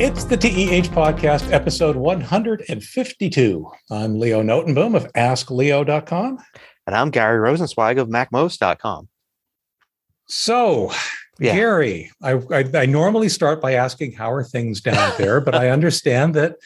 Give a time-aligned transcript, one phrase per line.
[0.00, 3.70] It's the TEH Podcast, episode 152.
[3.90, 6.38] I'm Leo Notenboom of AskLeo.com.
[6.86, 9.08] And I'm Gary Rosenzweig of MacMost.com.
[10.26, 10.92] So,
[11.40, 11.52] yeah.
[11.52, 15.70] Gary, I, I, I normally start by asking how are things down there, but I
[15.70, 16.58] understand that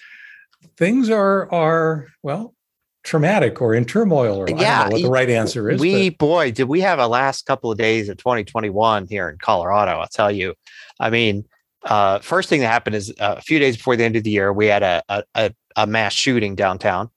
[0.76, 2.54] things are are well
[3.02, 5.80] traumatic or in turmoil or yeah, I don't know what the right answer is.
[5.80, 6.18] We but.
[6.18, 9.92] boy, did we have a last couple of days of 2021 here in Colorado?
[9.92, 10.52] I'll tell you.
[11.00, 11.46] I mean,
[11.84, 14.30] uh, first thing that happened is uh, a few days before the end of the
[14.30, 17.10] year, we had a a, a mass shooting downtown.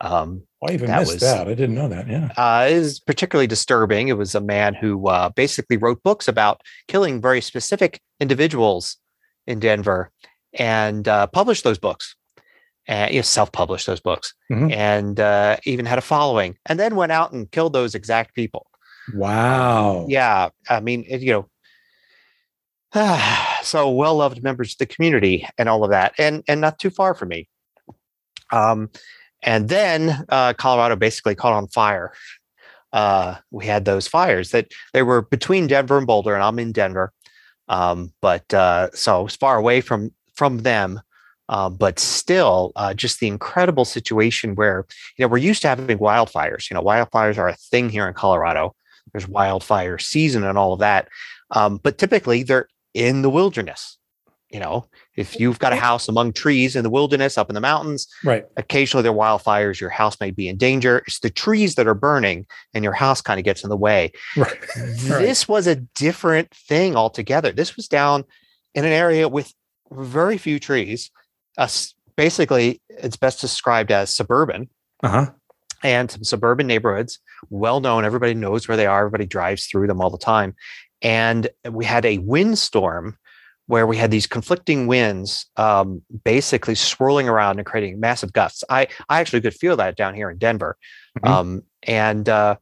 [0.00, 1.46] Um, oh, I even that missed was, that.
[1.46, 2.08] I didn't know that.
[2.08, 4.08] Yeah, uh, it was particularly disturbing.
[4.08, 8.96] It was a man who uh, basically wrote books about killing very specific individuals
[9.46, 10.10] in Denver
[10.54, 12.14] and uh, published those books
[12.86, 14.70] and you know, self-published those books mm-hmm.
[14.72, 18.66] and uh, even had a following and then went out and killed those exact people
[19.14, 21.48] wow yeah i mean it, you know
[23.62, 27.14] so well-loved members of the community and all of that and and not too far
[27.14, 27.48] from me.
[28.50, 28.90] Um
[29.42, 32.12] and then uh, colorado basically caught on fire.
[32.92, 36.72] Uh, we had those fires that they were between denver and boulder and i'm in
[36.72, 37.12] denver.
[37.68, 41.00] Um, but uh, so it's far away from from them.
[41.48, 45.98] Uh, but still, uh, just the incredible situation where you know we're used to having
[45.98, 46.70] wildfires.
[46.70, 48.74] You know, wildfires are a thing here in Colorado.
[49.12, 51.08] There's wildfire season and all of that,
[51.50, 53.98] um, but typically they're in the wilderness.
[54.50, 54.84] You know,
[55.16, 58.44] if you've got a house among trees in the wilderness, up in the mountains, right?
[58.58, 59.80] Occasionally there are wildfires.
[59.80, 61.02] Your house may be in danger.
[61.06, 64.12] It's the trees that are burning, and your house kind of gets in the way.
[64.36, 64.58] Right.
[64.76, 67.50] This was a different thing altogether.
[67.50, 68.24] This was down
[68.74, 69.54] in an area with
[69.90, 71.10] very few trees
[71.58, 71.68] uh,
[72.16, 74.68] basically it's best described as suburban.
[75.02, 75.30] Uh-huh.
[75.84, 77.18] And some suburban neighborhoods,
[77.50, 78.04] well known.
[78.04, 79.00] Everybody knows where they are.
[79.00, 80.54] Everybody drives through them all the time.
[81.02, 83.18] And we had a windstorm
[83.66, 88.64] where we had these conflicting winds um, basically swirling around and creating massive gusts.
[88.68, 90.76] I, I actually could feel that down here in Denver.
[91.18, 91.32] Mm-hmm.
[91.32, 92.56] Um, and uh,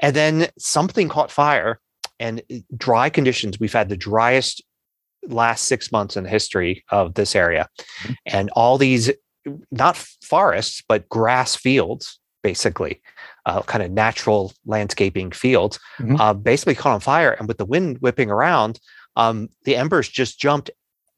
[0.00, 1.80] and then something caught fire
[2.18, 2.42] and
[2.76, 3.58] dry conditions.
[3.58, 4.62] We've had the driest
[5.26, 7.68] last six months in the history of this area.
[8.02, 8.12] Mm-hmm.
[8.26, 9.10] And all these,
[9.70, 13.00] not forests, but grass fields, basically,
[13.46, 16.20] uh, kind of natural landscaping fields, mm-hmm.
[16.20, 17.32] uh, basically caught on fire.
[17.32, 18.80] And with the wind whipping around,
[19.16, 20.70] um, the embers just jumped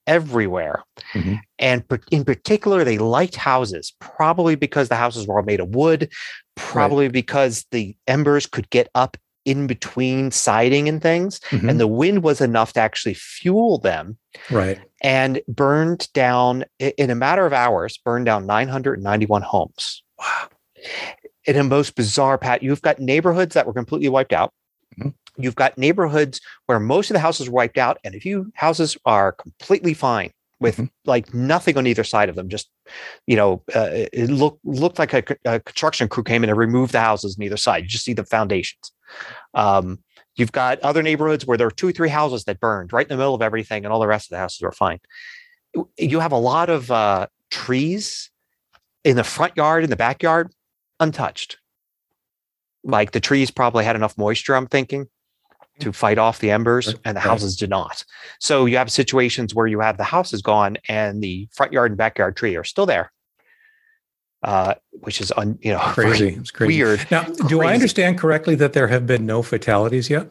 [0.07, 0.85] everywhere.
[1.15, 1.35] Mm-hmm.
[1.59, 6.13] And in particular, they liked houses, probably because the houses were all made of wood,
[6.55, 7.13] probably right.
[7.13, 11.69] because the embers could get up in between siding and things mm-hmm.
[11.69, 14.19] and the wind was enough to actually fuel them
[14.51, 20.49] right and burned down in a matter of hours burned down 991 homes wow
[21.47, 24.53] in a most bizarre pat you've got neighborhoods that were completely wiped out
[24.99, 25.11] mm-hmm.
[25.37, 28.97] you've got neighborhoods where most of the houses were wiped out and a few houses
[29.05, 30.31] are completely fine
[30.61, 30.87] with mm-hmm.
[31.05, 32.49] like nothing on either side of them.
[32.49, 32.71] Just
[33.27, 36.93] you know, uh, it looked looked like a, a, construction crew came in and removed
[36.93, 37.85] the houses on either side.
[37.85, 38.93] You just see the foundations.
[39.55, 39.99] Um,
[40.37, 43.09] you've got other neighborhoods where there are two or three houses that burned right in
[43.09, 45.01] the middle of everything, and all the rest of the houses were fine.
[45.99, 48.31] You have a lot of uh, trees
[49.05, 50.53] in the front yard, in the backyard,
[51.01, 51.59] untouched.
[52.85, 54.55] Like the trees probably had enough moisture.
[54.55, 55.09] I'm thinking
[55.81, 58.05] to fight off the embers and the houses did not.
[58.41, 61.99] So you have situations where you have the houses gone and the front yard and
[61.99, 63.13] backyard tree are still there.
[64.43, 66.29] Uh, which is un, you know crazy.
[66.29, 66.83] It's crazy.
[66.83, 67.07] Weird.
[67.11, 67.43] Now, crazy.
[67.49, 70.29] do I understand correctly that there have been no fatalities yet?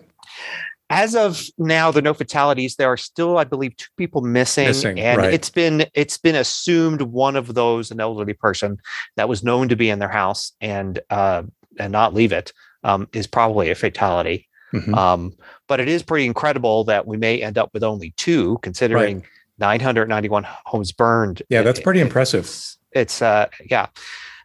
[0.89, 2.75] As of now, the no fatalities.
[2.75, 5.33] There are still, I believe, two people missing, missing and right.
[5.33, 8.77] it's been it's been assumed one of those, an elderly person
[9.15, 11.43] that was known to be in their house and uh,
[11.79, 12.53] and not leave it,
[12.83, 14.47] um, is probably a fatality.
[14.73, 14.93] Mm-hmm.
[14.93, 15.33] Um,
[15.67, 19.27] but it is pretty incredible that we may end up with only two, considering right.
[19.59, 21.41] 991 homes burned.
[21.49, 22.45] Yeah, that's pretty it, impressive.
[22.45, 23.87] It's, it's uh, yeah.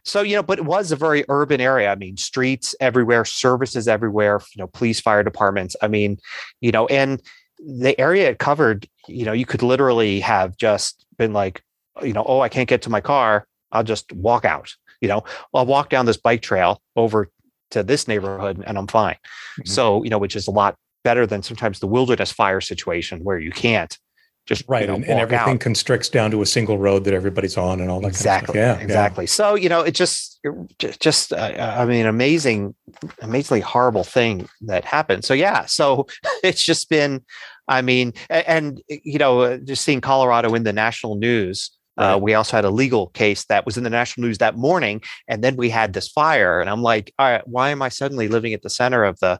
[0.03, 1.91] So you know, but it was a very urban area.
[1.91, 4.41] I mean, streets everywhere, services everywhere.
[4.55, 5.75] You know, police, fire departments.
[5.81, 6.17] I mean,
[6.59, 7.21] you know, and
[7.59, 8.87] the area it covered.
[9.07, 11.63] You know, you could literally have just been like,
[12.01, 13.45] you know, oh, I can't get to my car.
[13.71, 14.73] I'll just walk out.
[15.01, 15.23] You know,
[15.53, 17.29] I'll walk down this bike trail over
[17.71, 19.15] to this neighborhood and I'm fine.
[19.15, 19.69] Mm-hmm.
[19.69, 23.39] So, you know, which is a lot better than sometimes the wilderness fire situation where
[23.39, 23.97] you can't
[24.45, 25.59] just right you know, and, and, everything out.
[25.59, 28.79] constricts down to a single road that everybody's on and all that exactly kind of
[28.79, 29.29] yeah exactly yeah.
[29.29, 30.39] so you know it just
[30.79, 32.75] just uh, i mean amazing
[33.21, 36.07] amazingly horrible thing that happened so yeah so
[36.43, 37.23] it's just been
[37.67, 42.17] i mean and, and you know uh, just seeing colorado in the national news uh,
[42.19, 45.43] we also had a legal case that was in the national news that morning, and
[45.43, 46.59] then we had this fire.
[46.59, 49.39] And I'm like, all right, why am I suddenly living at the center of the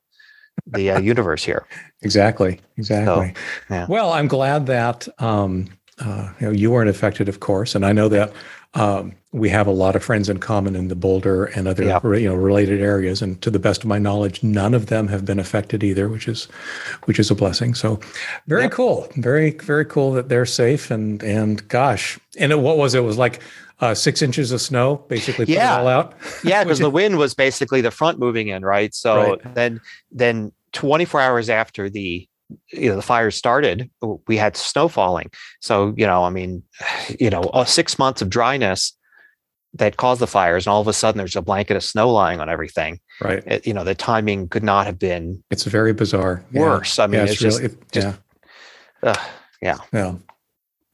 [0.67, 1.65] the uh, universe here?
[2.01, 3.33] Exactly, exactly.
[3.35, 3.85] So, yeah.
[3.89, 5.67] Well, I'm glad that um,
[5.99, 8.33] uh, you know, you weren't affected, of course, and I know that
[8.73, 12.03] um, we have a lot of friends in common in the Boulder and other Yep.
[12.03, 13.21] you know related areas.
[13.21, 16.27] And to the best of my knowledge, none of them have been affected either, which
[16.27, 16.45] is
[17.05, 17.73] which is a blessing.
[17.75, 17.99] So
[18.47, 18.71] very Yep.
[18.71, 20.89] cool, very very cool that they're safe.
[20.89, 22.99] And and gosh, and it, what was it?
[22.99, 23.41] It was like
[23.81, 25.75] uh, six inches of snow, basically put Yeah.
[25.77, 26.13] it all out.
[26.43, 28.93] Yeah, because the wind was basically the front moving in, right?
[28.95, 29.55] So Right.
[29.55, 29.81] then
[30.11, 32.27] then 24 hours after the
[32.71, 33.89] you know the fire started,
[34.27, 35.29] we had snow falling.
[35.61, 36.63] So you know, I mean,
[37.19, 38.95] you know, uh, six months of dryness
[39.73, 42.41] that caused the fires, and all of a sudden there's a blanket of snow lying
[42.41, 42.99] on everything.
[43.21, 43.41] Right.
[43.47, 46.43] It, you know, the timing could not have been It's very bizarre.
[46.51, 46.61] Yeah.
[46.61, 46.99] worse.
[46.99, 48.07] I mean, Yeah, it's, just, really, it- just-
[49.03, 49.09] yeah.
[49.11, 50.15] ugh, Yeah.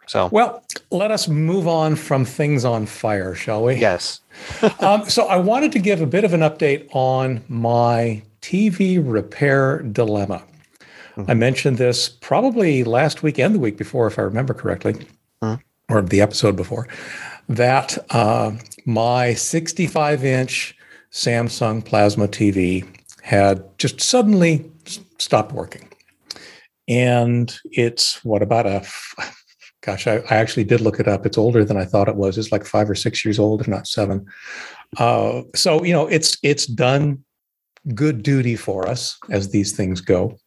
[0.07, 3.75] So Well, let us move on from things on fire, shall we?
[3.75, 4.21] yes,
[4.79, 9.79] um, so I wanted to give a bit of an update on my TV repair
[9.81, 10.43] dilemma.
[11.17, 11.37] I Mhm.
[11.39, 14.95] mentioned this probably last week and the week before, if I remember correctly,
[15.43, 15.59] Mhm.
[15.89, 16.87] or the episode before,
[17.49, 18.51] that uh,
[18.85, 20.75] my 65 inch
[21.11, 22.85] Samsung Plasma TV
[23.23, 24.65] had just suddenly
[25.17, 25.87] stopped working.
[26.87, 28.83] And it's what about a
[29.87, 31.25] gosh, I, I actually did look it up.
[31.25, 32.37] It's older than I thought it was.
[32.37, 34.25] It's like five or six years old, if not seven.
[34.97, 37.23] Uh, so you know, it's it's done
[37.95, 40.37] good duty for us as these things go.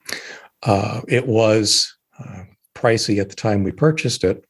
[0.63, 2.43] Uh, it was uh,
[2.75, 4.45] pricey at the time we purchased it.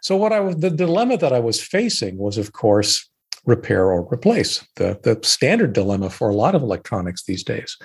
[0.00, 3.06] So what I was the dilemma that I was facing was, of course,
[3.44, 4.66] repair or replace.
[4.76, 7.76] The the standard dilemma for a lot of electronics these days.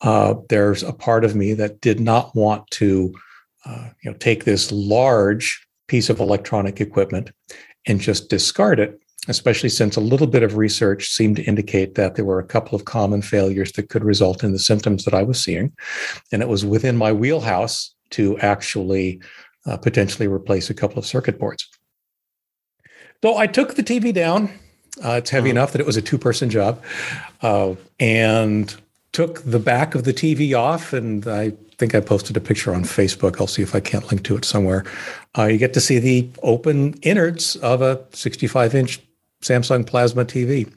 [0.00, 3.12] Uh, there's a part of me that did not want to,
[3.66, 7.32] uh, you know, take this large piece of electronic equipment
[7.86, 12.14] and just discard it, especially since a little bit of research seemed to indicate that
[12.14, 15.22] there were a couple of common failures that could result in the symptoms that I
[15.22, 15.72] was seeing.
[16.32, 19.20] And it was within my wheelhouse to actually
[19.66, 21.66] uh, potentially replace a couple of circuit boards.
[23.22, 24.50] So I took the TV down.
[25.04, 25.52] Uh, it's heavy Mhm.
[25.52, 26.82] enough that it was a two person job.
[27.42, 28.74] Uh, and
[29.18, 32.84] took the back of the TV off, and I think I posted a picture on
[32.84, 33.40] Facebook.
[33.40, 34.84] I'll see if I can't link to it somewhere.
[35.36, 39.00] Uh, you get to see the open innards of a 65 inch
[39.42, 40.72] Samsung Plasma TV.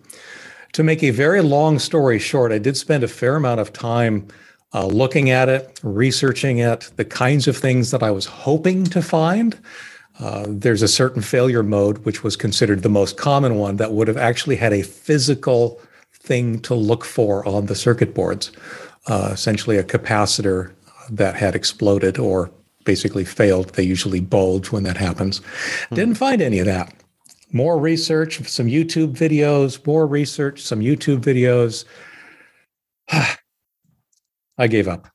[0.72, 4.28] To make a very long story short, I did spend a fair amount of time
[4.74, 9.04] uh, looking at it, researching it, the kinds of things that I was hoping to
[9.04, 9.56] find.
[10.20, 14.08] Uh, there's a certain failure mode, which was considered the most common one, that would
[14.08, 15.80] have actually had a physical
[16.22, 18.52] thing to look for on the circuit boards,
[19.08, 20.72] uh, essentially a capacitor
[21.10, 22.52] that had exploded or
[22.86, 23.70] basically failed.
[23.70, 25.42] They usually bulge when that happens.
[25.94, 26.94] Didn't find any of that.
[27.52, 31.86] More research, some YouTube videos, more research, some YouTube videos.
[34.58, 35.08] I gave up.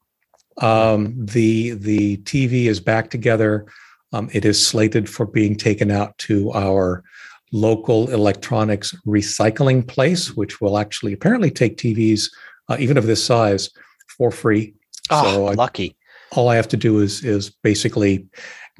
[0.59, 3.67] Um, the the TV is back together.
[4.13, 7.05] Um, it is slated for being taken out to our
[7.53, 12.31] local electronics recycling place, which will actually apparently take TVs,
[12.69, 13.71] uh, even of this size,
[14.17, 14.75] for free.
[15.11, 15.97] oh, So I- lucky.
[16.33, 18.27] all I have to do is is basically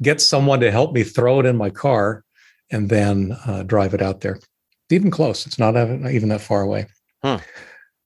[0.01, 2.23] get someone to help me throw it in my car
[2.69, 4.35] and then uh, drive it out there.
[4.35, 5.45] It's even close.
[5.47, 6.87] It's not even that far away.
[7.23, 7.37] Hmm.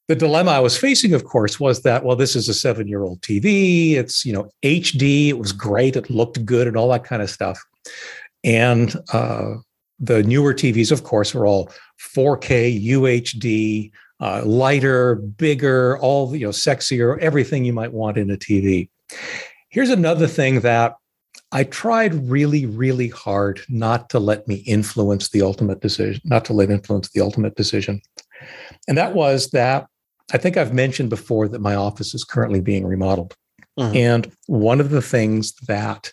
[0.08, 3.94] The dilemma I was facing, of course, was that well, this is a seven-year-old TV.
[3.96, 5.30] It's you know HD.
[5.30, 5.96] It was great.
[5.96, 7.60] It looked good and all that kind of stuff.
[8.44, 9.56] And uh,
[10.02, 16.52] the newer TVs, of course, are all 4K UHD, uh, lighter, bigger, all you know,
[16.52, 18.90] sexier, everything you might want in a TV.
[19.70, 20.96] Here's another thing that
[21.52, 26.54] I tried really, really hard not to let me influence the ultimate decision, not to
[26.54, 28.02] let influence the ultimate decision.
[28.88, 29.88] And that was that
[30.34, 33.36] I think I've mentioned before that my office is currently being remodeled.
[33.78, 33.96] Mhm.
[33.96, 36.12] And one of the things that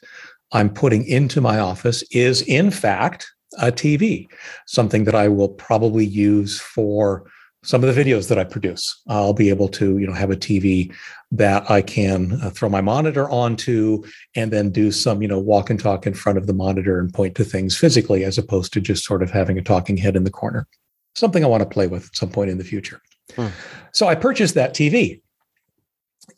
[0.52, 4.28] I'm putting into my office is, in fact, a TV,
[4.66, 7.24] something that I will probably use for
[7.64, 9.00] some of the videos that I produce.
[9.08, 10.94] I'll be able to, you know, have a TV
[11.32, 14.04] that I can uh, throw my monitor onto
[14.36, 17.12] and then do some, you know, walk and talk in front of the monitor and
[17.12, 20.24] point to things physically as opposed to just sort of having a talking head in
[20.24, 20.66] the corner.
[21.14, 23.02] Something I want to play with at some point in the future.
[23.34, 23.48] Hmm.
[23.92, 25.20] So I purchased that TV.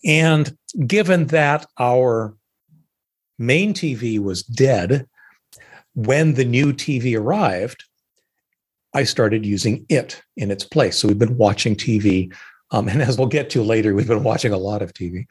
[0.04, 2.34] And given that our
[3.38, 5.06] main TV was dead
[5.94, 7.84] when the new TV arrived,
[8.94, 10.98] I started using it in its place.
[10.98, 12.32] So we've been watching TV.
[12.72, 15.26] Um, and as we'll get to later, we've been watching a lot of TV.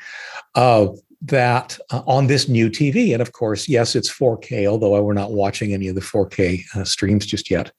[0.55, 0.87] Uh,
[1.21, 3.11] that uh, on this new TV.
[3.13, 6.83] And of course, yes, it's 4K, although we're not watching any of the 4K uh,
[6.83, 7.71] streams just yet.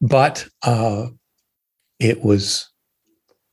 [0.00, 1.08] But uh,
[1.98, 2.70] it was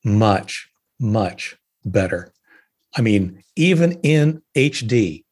[0.06, 0.70] much,
[1.00, 2.34] much better.
[2.96, 5.26] I mean, even in HD,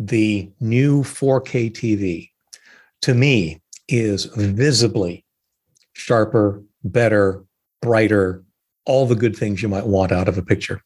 [0.00, 2.30] the new 4K TV
[3.02, 5.24] to me is visibly
[5.92, 7.44] sharper, better,
[7.82, 8.42] brighter,
[8.86, 10.82] all the good things you might want out of a picture.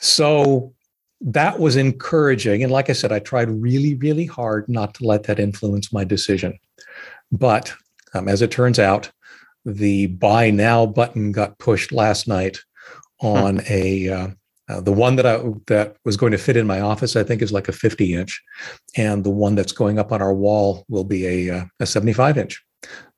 [0.00, 0.74] So
[1.20, 2.64] that was encouraging.
[2.64, 6.02] And like I said, I tried really, really hard not to let that influence my
[6.02, 6.58] decision.
[7.30, 7.72] But
[8.14, 9.10] um, as it turns out,
[9.64, 12.58] the buy now button got pushed last night
[13.20, 14.28] on a uh,
[14.68, 17.42] uh, the one that I that was going to fit in my office, I think,
[17.42, 18.42] is like a 50 inch,
[18.96, 22.38] and the one that's going up on our wall will be a uh, a 75
[22.38, 22.64] inch,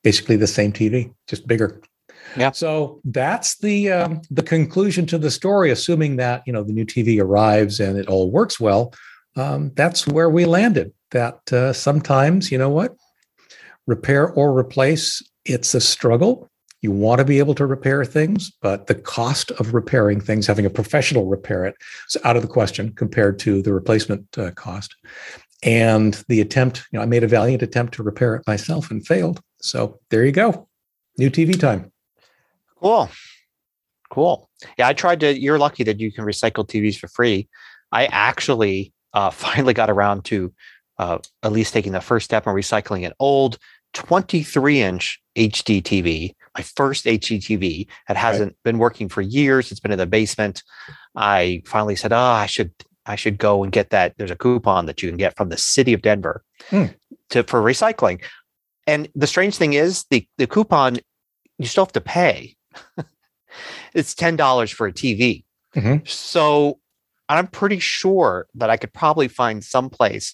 [0.03, 1.81] basically the same TV, just bigger.
[2.35, 2.51] Yeah.
[2.51, 5.71] So that's the um, the conclusion to the story.
[5.71, 8.93] Assuming that you know the new TV arrives and it all works well,
[9.37, 10.91] um, that's where we landed.
[11.11, 12.95] That uh, sometimes you know what,
[13.85, 16.49] repair or replace, it's a struggle.
[16.81, 20.65] You want to be able to repair things, but the cost of repairing things, having
[20.65, 21.75] a professional repair it,
[22.07, 24.95] is out of the question compared to the replacement uh, cost.
[25.63, 29.05] And the attempt, you know, I made a valiant attempt to repair it myself and
[29.05, 29.41] failed.
[29.59, 30.67] So there you go.
[31.17, 31.91] New TV time.
[32.79, 33.09] Cool.
[34.11, 34.49] Cool.
[34.77, 35.37] Yeah, I tried to.
[35.37, 37.49] You're lucky that you can recycle TVs for free.
[37.91, 40.53] I actually uh, finally got around to
[40.99, 43.57] uh, at least taking the first step in recycling an old
[43.93, 47.87] 23 inch HD TV, my first HD TV.
[48.09, 48.63] It hasn't right.
[48.63, 49.71] been working for years.
[49.71, 50.63] It's been in the basement.
[51.15, 52.71] I finally said, "Oh, I should
[53.05, 55.57] I should go and get that." There's a coupon that you can get from the
[55.57, 56.85] city of Denver hmm.
[57.29, 58.21] to for recycling.
[58.87, 60.97] And the strange thing is, the the coupon
[61.57, 62.55] you still have to pay.
[63.93, 65.43] it's ten dollars for a TV.
[65.75, 66.05] Mm-hmm.
[66.05, 66.79] So
[67.29, 70.33] I'm pretty sure that I could probably find some place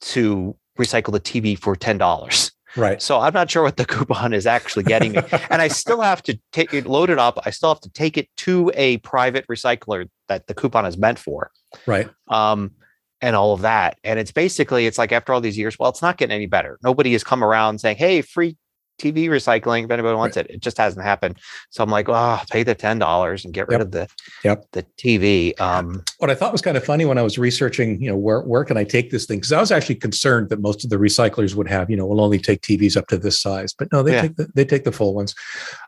[0.00, 2.52] to recycle the TV for ten dollars.
[2.76, 3.00] Right.
[3.00, 5.22] So I'm not sure what the coupon is actually getting me.
[5.50, 7.38] and I still have to take it, load it up.
[7.44, 11.18] I still have to take it to a private recycler that the coupon is meant
[11.18, 11.50] for.
[11.86, 12.08] Right.
[12.28, 12.72] Um,
[13.20, 13.98] and all of that.
[14.04, 16.78] And it's basically, it's like after all these years, well, it's not getting any better.
[16.82, 18.56] Nobody has come around saying, hey, free
[18.98, 20.46] TV recycling if anybody wants right.
[20.46, 20.56] it.
[20.56, 21.38] It just hasn't happened.
[21.70, 23.80] So I'm like, oh, pay the ten dollars and get rid yep.
[23.80, 24.08] of the
[24.44, 24.64] yep.
[24.72, 25.58] the TV.
[25.60, 28.40] Um, what I thought was kind of funny when I was researching, you know, where
[28.42, 29.38] where can I take this thing?
[29.38, 32.20] Because I was actually concerned that most of the recyclers would have, you know, will
[32.20, 34.22] only take TVs up to this size, but no, they yeah.
[34.22, 35.34] take the they take the full ones.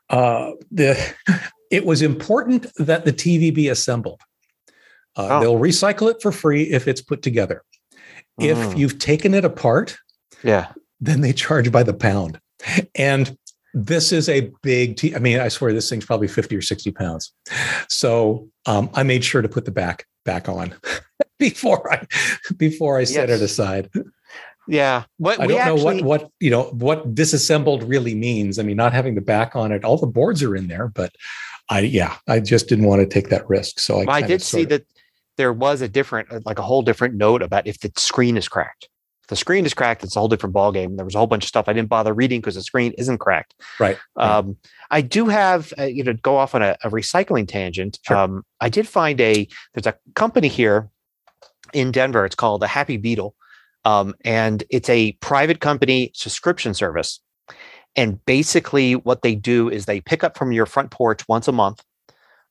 [0.09, 0.97] Uh, the
[1.71, 4.21] it was important that the TV be assembled.
[5.17, 5.40] Uh, oh.
[5.40, 7.62] They'll recycle it for free if it's put together.
[8.38, 8.79] If mm.
[8.79, 9.99] you've taken it apart,
[10.43, 12.40] yeah, then they charge by the pound.
[12.95, 13.37] And
[13.75, 16.90] this is a big t- I mean, I swear this thing's probably 50 or 60
[16.93, 17.33] pounds.
[17.88, 20.75] So um, I made sure to put the back back on
[21.38, 22.07] before I
[22.57, 23.40] before I set yes.
[23.40, 23.90] it aside.
[24.69, 25.05] Yeah.
[25.19, 28.59] What I don't know what what you know what disassembled really means.
[28.59, 31.12] I mean, not having the back on it, all the boards are in there, but
[31.69, 33.79] I yeah, I just didn't want to take that risk.
[33.81, 34.87] So I, well, I did see of, that
[35.37, 38.88] there was a different like a whole different note about if the screen is cracked
[39.30, 40.96] the screen is cracked, it's a whole different ballgame.
[40.96, 43.18] There was a whole bunch of stuff I didn't bother reading because the screen isn't
[43.18, 43.54] cracked.
[43.78, 43.96] Right.
[44.16, 44.56] Um,
[44.90, 47.99] I do have, uh, you know, go off on a, a recycling tangent.
[48.02, 48.16] Sure.
[48.16, 50.90] Um, I did find a, there's a company here
[51.72, 52.26] in Denver.
[52.26, 53.34] It's called the Happy Beetle.
[53.84, 57.20] Um, and it's a private company subscription service.
[57.96, 61.52] And basically, what they do is they pick up from your front porch once a
[61.52, 61.82] month.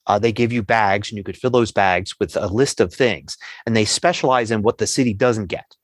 [0.06, 2.92] Uh, they give you bags, and you could fill those bags with a list of
[2.92, 3.36] things.
[3.64, 5.76] And they specialize in what the city doesn't get.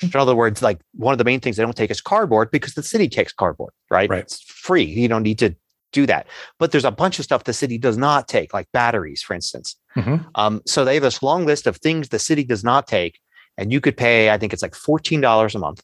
[0.00, 2.74] In other words, like one of the main things they don't take is cardboard because
[2.74, 4.08] the city takes cardboard, right?
[4.08, 4.20] Right.
[4.20, 4.84] It's free.
[4.84, 5.56] You don't need to
[5.92, 6.26] do that.
[6.58, 9.76] But there's a bunch of stuff the city does not take, like batteries, for instance.
[9.96, 10.28] Mm-hmm.
[10.34, 13.18] Um, so they have this long list of things the city does not take,
[13.56, 15.82] and you could pay, I think it's like fourteen dollars a month,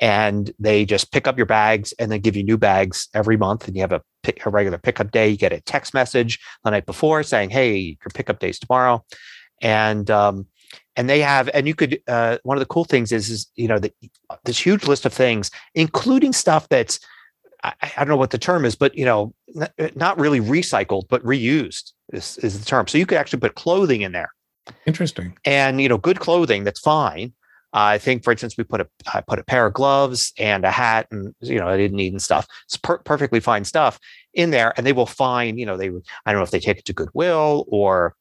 [0.00, 3.68] and they just pick up your bags and then give you new bags every month,
[3.68, 5.28] and you have a, pick, a regular pickup day.
[5.28, 9.04] You get a text message the night before saying, "Hey, your pickup day's tomorrow,"
[9.60, 10.46] and um,
[10.96, 13.68] and they have and you could uh, one of the cool things is is you
[13.68, 13.92] know the,
[14.44, 17.00] this huge list of things including stuff that's
[17.64, 21.04] I, I, don't know what the term is but you know not, not really recycled
[21.08, 22.86] but reused is, is the term.
[22.86, 24.32] So you could actually put clothing in there.
[24.86, 25.36] Interesting.
[25.44, 27.32] And you know good clothing that's fine.
[27.74, 30.64] Uh, I think, for instance, we put a I put a pair of gloves and
[30.64, 32.46] a hat, and you know I didn't need and stuff.
[32.66, 33.98] It's per- perfectly fine stuff
[34.34, 36.78] in there, and they will find you know they I don't know if they take
[36.78, 38.14] it to Goodwill or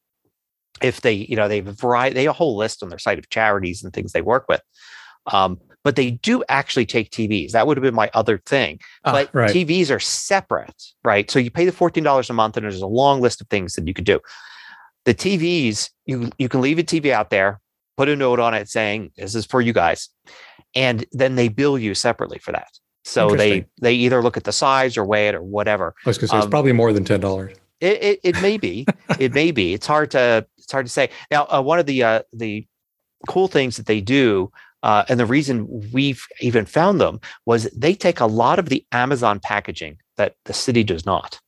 [0.82, 3.00] if they, you know, they have a variety, they have a whole list on their
[3.00, 4.62] site of charities and things they work with.
[5.28, 7.52] Um, but they do actually take TVs.
[7.52, 8.80] That would have been my other thing.
[9.04, 9.50] Ah, but right.
[9.50, 11.30] TVs are separate, right?
[11.30, 13.88] So you pay the $14 a month and there's a long list of things that
[13.88, 14.20] you could do.
[15.06, 17.60] The TVs, you you can leave a TV out there,
[17.98, 20.10] put a note on it saying this is for you guys.
[20.76, 22.70] And then they bill you separately for that.
[23.04, 25.96] So they they either look at the size or weigh it or whatever.
[26.06, 27.56] I was going to say um, it's probably more than ten dollars.
[27.82, 28.86] It, it, it may be.
[29.20, 29.74] it may be.
[29.74, 31.10] It's hard to it's hard to say.
[31.30, 32.66] Now, uh, one of the uh, the
[33.28, 34.52] cool things that they do
[34.84, 38.84] Uh, and the reason we've even found them was they take a lot of the
[38.92, 41.40] Amazon packaging that the city does not.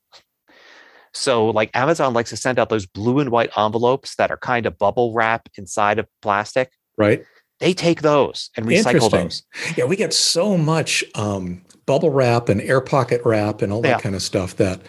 [1.13, 4.65] So, like Amazon likes to send out those blue and white envelopes that are kind
[4.65, 6.71] of bubble wrap inside of plastic.
[6.97, 7.23] Right.
[7.59, 9.43] They take those and recycle those.
[9.77, 13.89] Yeah, we get so much um, bubble wrap and air pocket wrap and all that
[13.89, 13.99] yeah.
[13.99, 14.81] kind of stuff that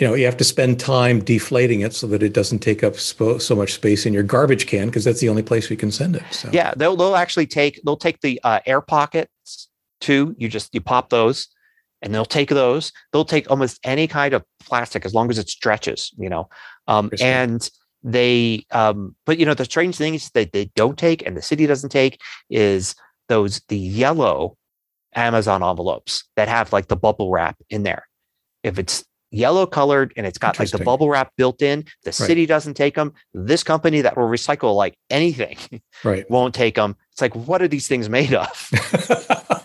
[0.00, 2.96] you know you have to spend time deflating it so that it doesn't take up
[2.96, 5.90] sp- so much space in your garbage can because that's the only place we can
[5.90, 6.48] send it so.
[6.52, 9.68] yeah they'll, they'll actually take they'll take the uh, air pockets
[10.00, 10.34] too.
[10.38, 11.48] You just you pop those
[12.02, 12.92] and they'll take those.
[13.12, 16.48] They'll take almost any kind of plastic as long as it stretches you know?
[16.88, 17.68] Um, and
[18.02, 21.66] they um, but you know the strange things that they don't take and the city
[21.66, 22.94] doesn't take is
[23.28, 24.56] those the yellow
[25.14, 28.06] amazon envelopes that have like the bubble wrap in there.
[28.62, 31.84] If it's yellow colored and it's got like the bubble wrap built in.
[32.04, 32.14] The right.
[32.14, 33.12] city doesn't take them.
[33.34, 35.58] This company that will recycle like anything
[36.04, 36.24] right.
[36.30, 36.96] won't take them.
[37.12, 38.68] It's like, what are these things made of?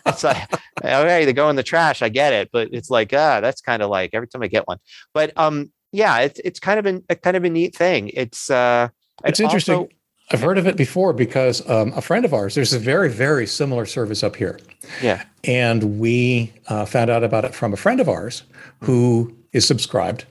[0.06, 0.52] it's like,
[0.84, 2.02] okay, they go in the trash.
[2.02, 2.50] I get it.
[2.52, 4.78] But it's like, ah, that's kind of like every time I get one.
[5.14, 8.10] But um, yeah, it's it's kind of a kind of a neat thing.
[8.10, 8.90] It's uh
[9.24, 9.76] it's interesting.
[9.76, 9.90] Also,
[10.32, 13.46] I've heard of it before because um, a friend of ours, there's a very, very
[13.46, 14.60] similar service up here.
[15.02, 15.24] Yeah.
[15.44, 18.44] And we uh, found out about it from a friend of ours
[18.82, 20.26] who is subscribed.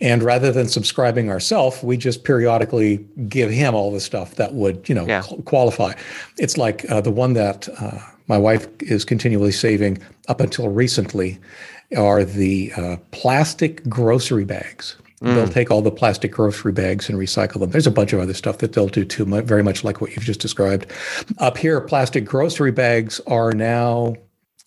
[0.00, 2.96] And rather than subscribing ourselves, we just periodically
[3.28, 5.22] give him all the stuff that would, you know, yeah.
[5.44, 5.94] qualify.
[6.38, 11.38] It's like uh, the one that uh, my wife is continually saving up until recently
[11.96, 14.96] are the uh, plastic grocery bags.
[15.22, 15.34] Mm.
[15.34, 17.70] They'll take all the plastic grocery bags and recycle them.
[17.70, 20.24] There's a bunch of other stuff that they'll do too, very much like what you've
[20.24, 20.92] just described.
[21.38, 24.16] Up here, plastic grocery bags are now,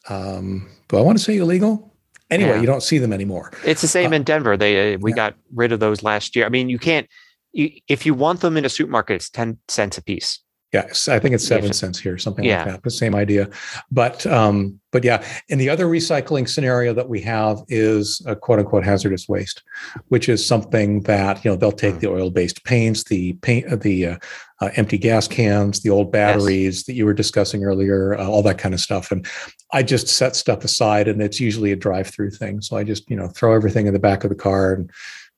[0.09, 1.93] um, do I want to say illegal?
[2.29, 2.59] Anyway, yeah.
[2.59, 3.51] you don't see them anymore.
[3.65, 4.57] It's the same uh, in Denver.
[4.57, 5.15] They uh, we yeah.
[5.15, 6.45] got rid of those last year.
[6.45, 7.07] I mean, you can't
[7.53, 10.39] you, if you want them in a supermarket, it's ten cents a piece.
[10.73, 12.57] Yes, I think it's seven cents here, something yeah.
[12.57, 12.83] like that.
[12.83, 13.49] The same idea,
[13.89, 15.25] but um, but yeah.
[15.49, 19.63] And the other recycling scenario that we have is a quote unquote hazardous waste,
[20.09, 21.99] which is something that you know they'll take mm.
[22.01, 24.17] the oil based paints, the paint, uh, the uh,
[24.61, 26.83] uh, empty gas cans, the old batteries yes.
[26.85, 29.11] that you were discussing earlier, uh, all that kind of stuff.
[29.11, 29.25] And
[29.73, 32.61] I just set stuff aside, and it's usually a drive through thing.
[32.61, 34.91] So I just you know throw everything in the back of the car and.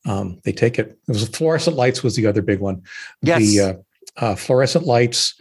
[0.06, 0.98] Um, they take it.
[1.10, 2.82] It was fluorescent lights was the other big one.
[3.22, 3.42] Yes.
[3.42, 3.74] The, uh,
[4.16, 5.36] uh, fluorescent lights,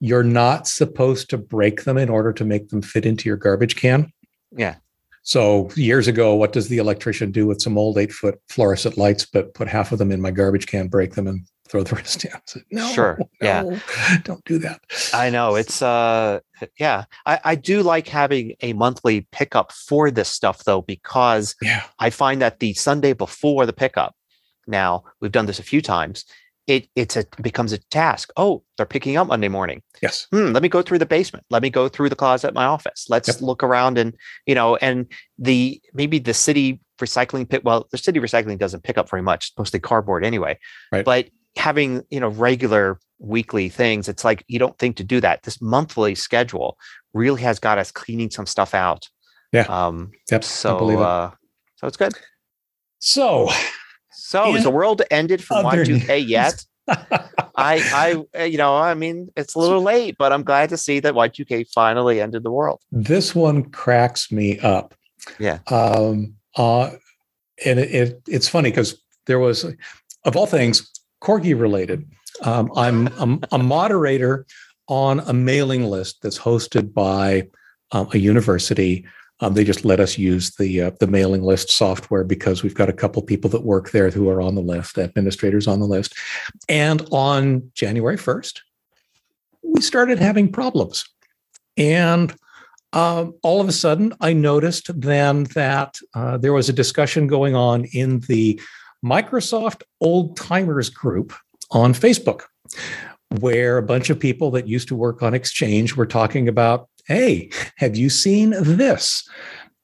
[0.00, 3.76] you're not supposed to break them in order to make them fit into your garbage
[3.76, 4.12] can.
[4.52, 4.76] Yeah.
[5.22, 9.24] So years ago, what does the electrician do with some old eight foot fluorescent lights?
[9.24, 12.24] But put half of them in my garbage can, break them, and throw the rest
[12.24, 12.30] in.
[12.46, 14.80] Said, no, sure, no, yeah, don't do that.
[15.12, 16.40] I know it's uh,
[16.78, 17.04] yeah.
[17.26, 21.84] I, I do like having a monthly pickup for this stuff though, because yeah.
[21.98, 24.14] I find that the Sunday before the pickup.
[24.66, 26.24] Now we've done this a few times
[26.66, 28.32] it it's a becomes a task.
[28.36, 29.82] Oh, they're picking up Monday morning.
[30.00, 30.26] Yes.
[30.32, 31.44] Hmm, let me go through the basement.
[31.50, 33.06] Let me go through the closet at my office.
[33.08, 33.40] Let's yep.
[33.40, 34.14] look around and
[34.46, 35.06] you know, and
[35.38, 37.64] the maybe the city recycling pit.
[37.64, 40.58] Well, the city recycling doesn't pick up very much, mostly cardboard anyway.
[40.90, 41.04] Right.
[41.04, 45.42] But having you know regular weekly things, it's like you don't think to do that.
[45.42, 46.78] This monthly schedule
[47.12, 49.08] really has got us cleaning some stuff out.
[49.52, 49.66] Yeah.
[49.68, 50.12] Um.
[50.30, 50.44] Yep.
[50.44, 50.98] So.
[50.98, 51.30] Uh,
[51.76, 52.14] so it's good.
[52.98, 53.50] So
[54.24, 56.64] so is the world ended for Y2K yet?
[56.88, 60.98] I, I, you know, I mean, it's a little late, but I'm glad to see
[61.00, 62.80] that Y2K finally ended the world.
[62.90, 64.94] This one cracks me up.
[65.38, 65.58] Yeah.
[65.68, 66.34] Um.
[66.56, 66.90] Uh,
[67.64, 69.64] and it, it it's funny because there was,
[70.24, 70.90] of all things,
[71.24, 72.06] corgi related.
[72.42, 73.08] Um, I'm,
[73.52, 74.46] a moderator
[74.88, 77.48] on a mailing list that's hosted by
[77.92, 79.06] um, a university
[79.40, 82.88] um, they just let us use the uh, the mailing list software because we've got
[82.88, 86.14] a couple people that work there who are on the list, administrators on the list.
[86.68, 88.62] And on January first,
[89.62, 91.04] we started having problems,
[91.76, 92.34] and
[92.92, 97.56] um, all of a sudden, I noticed then that uh, there was a discussion going
[97.56, 98.60] on in the
[99.04, 101.32] Microsoft Old Timers group
[101.70, 102.42] on Facebook,
[103.40, 107.50] where a bunch of people that used to work on Exchange were talking about hey,
[107.76, 109.28] have you seen this?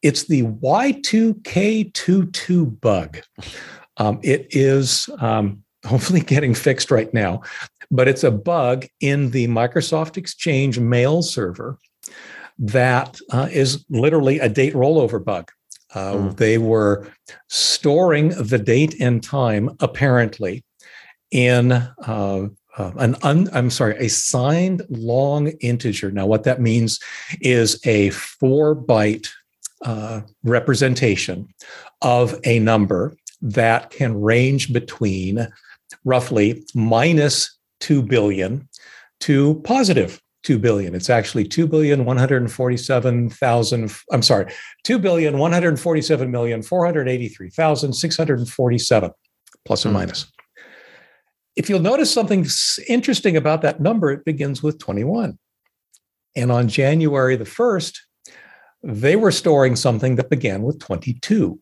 [0.02, 3.18] It's the Y2K22 bug.
[3.98, 7.42] Um, it is um, hopefully getting fixed right now,
[7.90, 11.76] but it's a bug in the Microsoft Exchange mail server
[12.58, 15.50] that uh, is literally a date rollover bug.
[15.94, 16.36] Uh, mm.
[16.36, 17.10] They were
[17.48, 20.64] storing the date and time, apparently,
[21.30, 22.48] in uh,
[22.78, 26.10] uh, an un, I'm sorry, a signed long integer.
[26.10, 27.00] Now, what that means
[27.40, 29.28] is a four byte
[29.84, 31.48] uh, representation
[32.02, 35.48] of a number that can range between
[36.04, 38.68] roughly minus 2 billion
[39.20, 40.94] to positive 2 billion.
[40.94, 44.52] It's actually 2 billion 147,000 I'm sorry,
[44.84, 49.10] 2 billion 147 million 483,647
[49.64, 49.98] plus and hmm.
[49.98, 50.30] minus.
[51.56, 52.46] If you'll notice something
[52.88, 55.38] interesting about that number, it begins with 21.
[56.36, 57.98] And on January the 1st,
[58.82, 61.58] they were storing something that began with 22,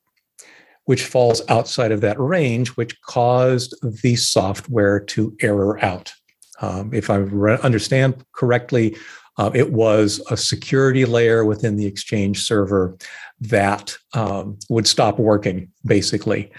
[0.84, 6.12] which falls outside of that range, which caused the software to error out.
[6.60, 8.96] Um, if I re- understand correctly,
[9.38, 12.96] uh, it was a security layer within the Exchange server
[13.40, 16.50] that um, would stop working basically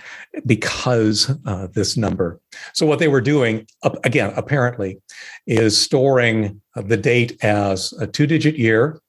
[0.45, 2.39] because uh, this number.
[2.73, 3.67] So, what they were doing,
[4.05, 5.01] again, apparently,
[5.45, 9.01] is storing the date as a two digit year,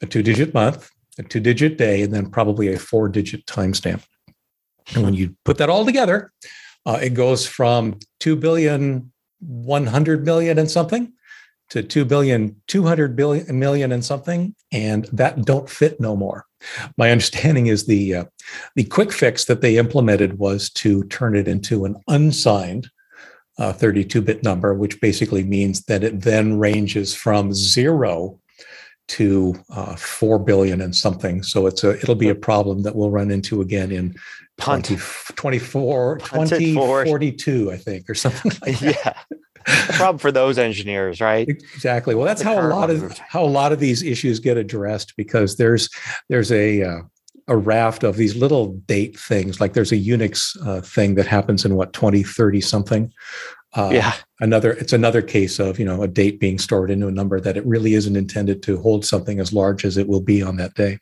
[0.00, 4.02] a two digit month, a two digit day, and then probably a four digit timestamp.
[4.94, 6.32] And when you put that all together,
[6.86, 9.11] uh, it goes from 2 billion
[9.46, 11.12] 100 million and something
[11.70, 16.44] to 2 billion 200 billion million and something and that don't fit no more.
[16.96, 18.24] My understanding is the uh,
[18.76, 22.88] the quick fix that they implemented was to turn it into an unsigned
[23.58, 28.38] 32-bit uh, number which basically means that it then ranges from 0
[29.08, 31.42] to uh, 4 billion and something.
[31.42, 34.14] So it's a it'll be a problem that we'll run into again in
[34.60, 34.96] 20,
[35.34, 39.14] 24 2042 i think or something like yeah
[39.66, 41.48] a problem for those engineers, right?
[41.48, 42.14] Exactly.
[42.14, 45.56] Well, that's how a lot of how a lot of these issues get addressed because
[45.56, 45.88] there's
[46.28, 47.02] there's a uh,
[47.48, 49.60] a raft of these little date things.
[49.60, 53.12] Like there's a Unix uh, thing that happens in what 2030 something.
[53.74, 54.14] Uh, yeah.
[54.40, 57.56] Another it's another case of you know a date being stored into a number that
[57.56, 60.74] it really isn't intended to hold something as large as it will be on that
[60.74, 60.98] day.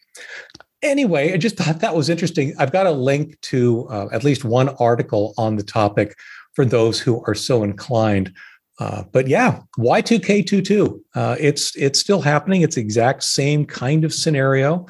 [0.82, 2.54] Anyway, I just thought that was interesting.
[2.58, 6.16] I've got a link to uh, at least one article on the topic
[6.54, 8.32] for those who are so inclined.
[8.78, 12.62] Uh, but yeah, Y2K22, uh, it's it's still happening.
[12.62, 14.86] It's the exact same kind of scenario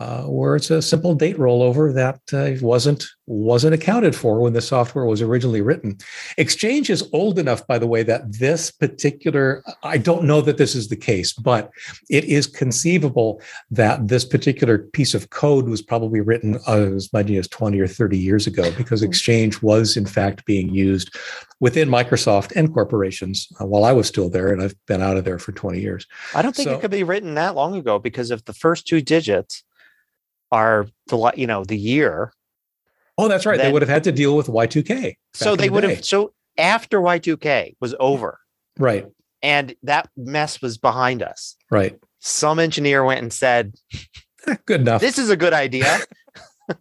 [0.00, 4.60] uh, where it's a simple date rollover that uh, wasn't wasn't accounted for when the
[4.60, 5.96] software was originally written.
[6.36, 10.74] Exchange is old enough, by the way, that this particular I don't know that this
[10.74, 11.70] is the case, but
[12.10, 17.46] it is conceivable that this particular piece of code was probably written as many as
[17.48, 19.06] 20 or 30 years ago because hmm.
[19.06, 21.14] Exchange was in fact being used
[21.60, 25.24] within Microsoft and corporations uh, while I was still there, and I've been out of
[25.24, 26.04] there for 20 years.
[26.34, 28.88] I don't think so, it could be written that long ago because of the first
[28.88, 29.62] two digits
[30.54, 32.32] are the you know the year.
[33.18, 33.56] Oh, that's right.
[33.56, 35.16] Then, they would have had to deal with Y2K.
[35.34, 36.04] So they the would have.
[36.04, 38.38] So after Y2K was over,
[38.78, 39.06] right,
[39.42, 41.98] and that mess was behind us, right.
[42.20, 43.74] Some engineer went and said,
[44.66, 45.00] "Good enough.
[45.00, 45.98] This is a good idea."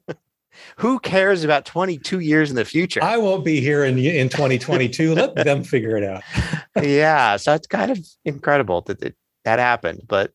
[0.78, 3.04] Who cares about 22 years in the future?
[3.04, 5.14] I won't be here in in 2022.
[5.14, 6.24] Let them figure it out.
[6.82, 10.32] yeah, so it's kind of incredible that it, that happened, but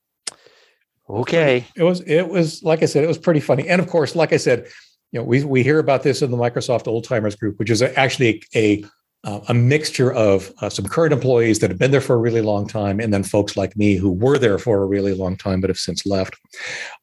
[1.09, 1.65] Okay.
[1.75, 3.69] It was it was like I said, it was pretty funny.
[3.69, 4.67] And of course, like I said,
[5.13, 7.81] you know, we we hear about this in the Microsoft Old Timers group, which is
[7.83, 8.85] actually a
[9.25, 12.41] uh, a mixture of uh, some current employees that have been there for a really
[12.41, 15.61] long time, and then folks like me who were there for a really long time
[15.61, 16.37] but have since left.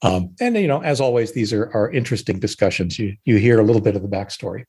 [0.02, 2.98] Um, and you know, as always, these are are interesting discussions.
[3.00, 4.65] You you hear a little bit of the backstory.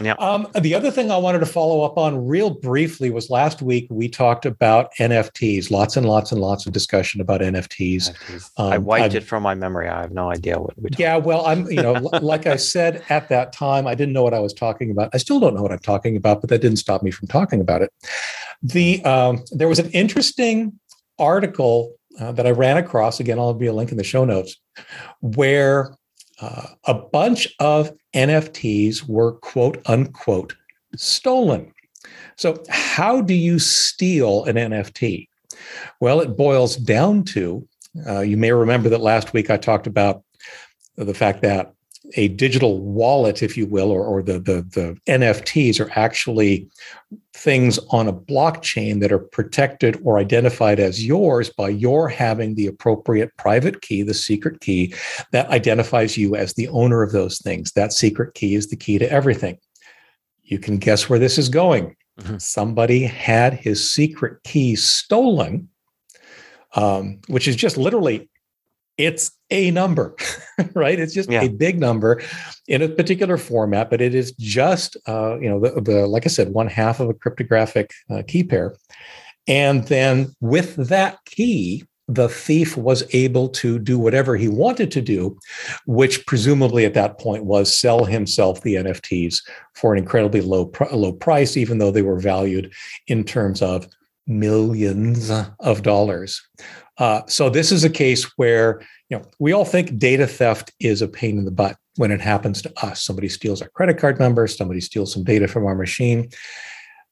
[0.00, 0.14] Yeah.
[0.18, 3.86] Um, the other thing I wanted to follow up on real briefly was last week
[3.90, 5.70] we talked about NFTs.
[5.70, 8.10] Lots and lots and lots of discussion about NFTs.
[8.10, 8.50] NFTs.
[8.56, 9.88] Um, I wiped I've, it from my memory.
[9.88, 10.90] I have no idea what we.
[10.96, 14.34] Yeah, well, I'm you know, like I said at that time, I didn't know what
[14.34, 15.10] I was talking about.
[15.12, 17.60] I still don't know what I'm talking about, but that didn't stop me from talking
[17.60, 17.92] about it.
[18.62, 20.78] The um, there was an interesting
[21.18, 23.20] article uh, that I ran across.
[23.20, 24.56] Again, I'll be a link in the show notes,
[25.20, 25.94] where
[26.40, 30.54] a bunch of NFTs were quote unquote
[30.96, 31.72] stolen.
[32.36, 35.28] So, how do you steal an NFT?
[36.00, 37.66] Well, it boils down to
[38.06, 40.22] uh, you may remember that last week I talked about
[40.96, 41.74] the fact that
[42.16, 46.68] a digital wallet, if you will, or, or the, the, the NFTs are actually
[47.34, 52.66] things on a blockchain that are protected or identified as yours by your having the
[52.66, 54.94] appropriate private key, the secret key
[55.32, 57.72] that identifies you as the owner of those things.
[57.72, 59.58] That secret key is the key to everything.
[60.42, 61.94] You can guess where this is going.
[62.20, 62.38] Mm-hmm.
[62.38, 65.68] Somebody had his secret key stolen,
[66.74, 68.28] um, which is just literally
[68.98, 70.14] it's a number,
[70.74, 70.98] right?
[70.98, 71.42] It's just yeah.
[71.42, 72.20] a big number
[72.66, 76.28] in a particular format, but it is just, uh, you know, the, the, like I
[76.28, 78.74] said, one half of a cryptographic uh, key pair.
[79.46, 85.02] And then with that key, the thief was able to do whatever he wanted to
[85.02, 85.38] do,
[85.86, 89.42] which presumably at that point was sell himself the NFTs
[89.74, 92.72] for an incredibly low, low price, even though they were valued
[93.06, 93.86] in terms of
[94.26, 95.30] millions
[95.60, 96.42] of dollars.
[96.98, 101.00] Uh, so this is a case where you know we all think data theft is
[101.00, 103.02] a pain in the butt when it happens to us.
[103.02, 106.28] Somebody steals our credit card number, somebody steals some data from our machine.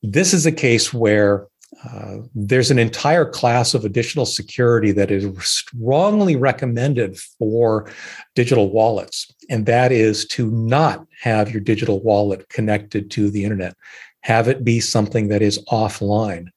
[0.02, 1.46] This is a case where
[1.84, 7.90] uh, there's an entire class of additional security that is strongly recommended for
[8.34, 13.76] digital wallets, and that is to not have your digital wallet connected to the internet.
[14.20, 16.48] Have it be something that is offline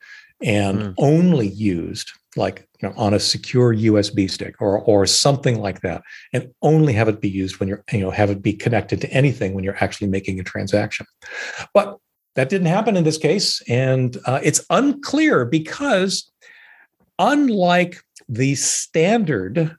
[0.42, 0.94] and mm.
[0.98, 6.04] only used like you know, on a secure USB stick or or something like that,
[6.34, 9.12] and only have it be used when you're you know have it be connected to
[9.12, 11.06] anything when you're actually making a transaction.
[11.74, 11.98] But
[12.36, 16.32] that didn't happen in this case, and uh, it's unclear because
[17.18, 19.76] unlike the standard.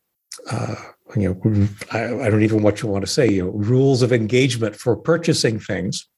[0.50, 0.74] Uh,
[1.16, 4.76] you know, I, don't even what you want to say, you know, rules of engagement
[4.76, 6.08] for purchasing things,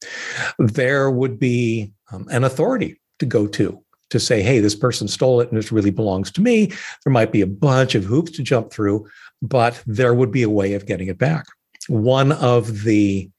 [0.59, 3.82] there would be um, an authority to go to
[4.13, 6.67] to say, hey, this person stole it and it really belongs to me.
[7.03, 9.07] There might be a bunch of hoops to jump through,
[9.41, 11.45] but there would be a way of getting it back.
[11.87, 13.29] One of the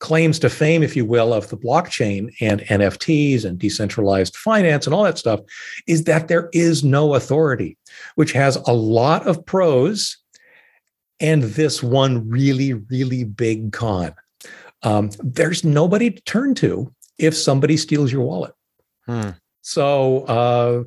[0.00, 4.94] claims to fame, if you will, of the blockchain and NFTs and decentralized finance and
[4.94, 5.40] all that stuff
[5.86, 7.78] is that there is no authority,
[8.16, 10.18] which has a lot of pros
[11.20, 14.14] and this one really, really big con.
[14.82, 18.52] Um, there's nobody to turn to if somebody steals your wallet.
[19.06, 19.30] Hmm.
[19.64, 20.84] So, uh,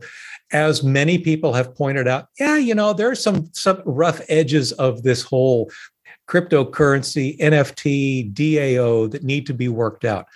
[0.51, 4.71] as many people have pointed out, yeah, you know, there are some some rough edges
[4.73, 5.71] of this whole
[6.29, 10.27] cryptocurrency, NFT, DAO that need to be worked out.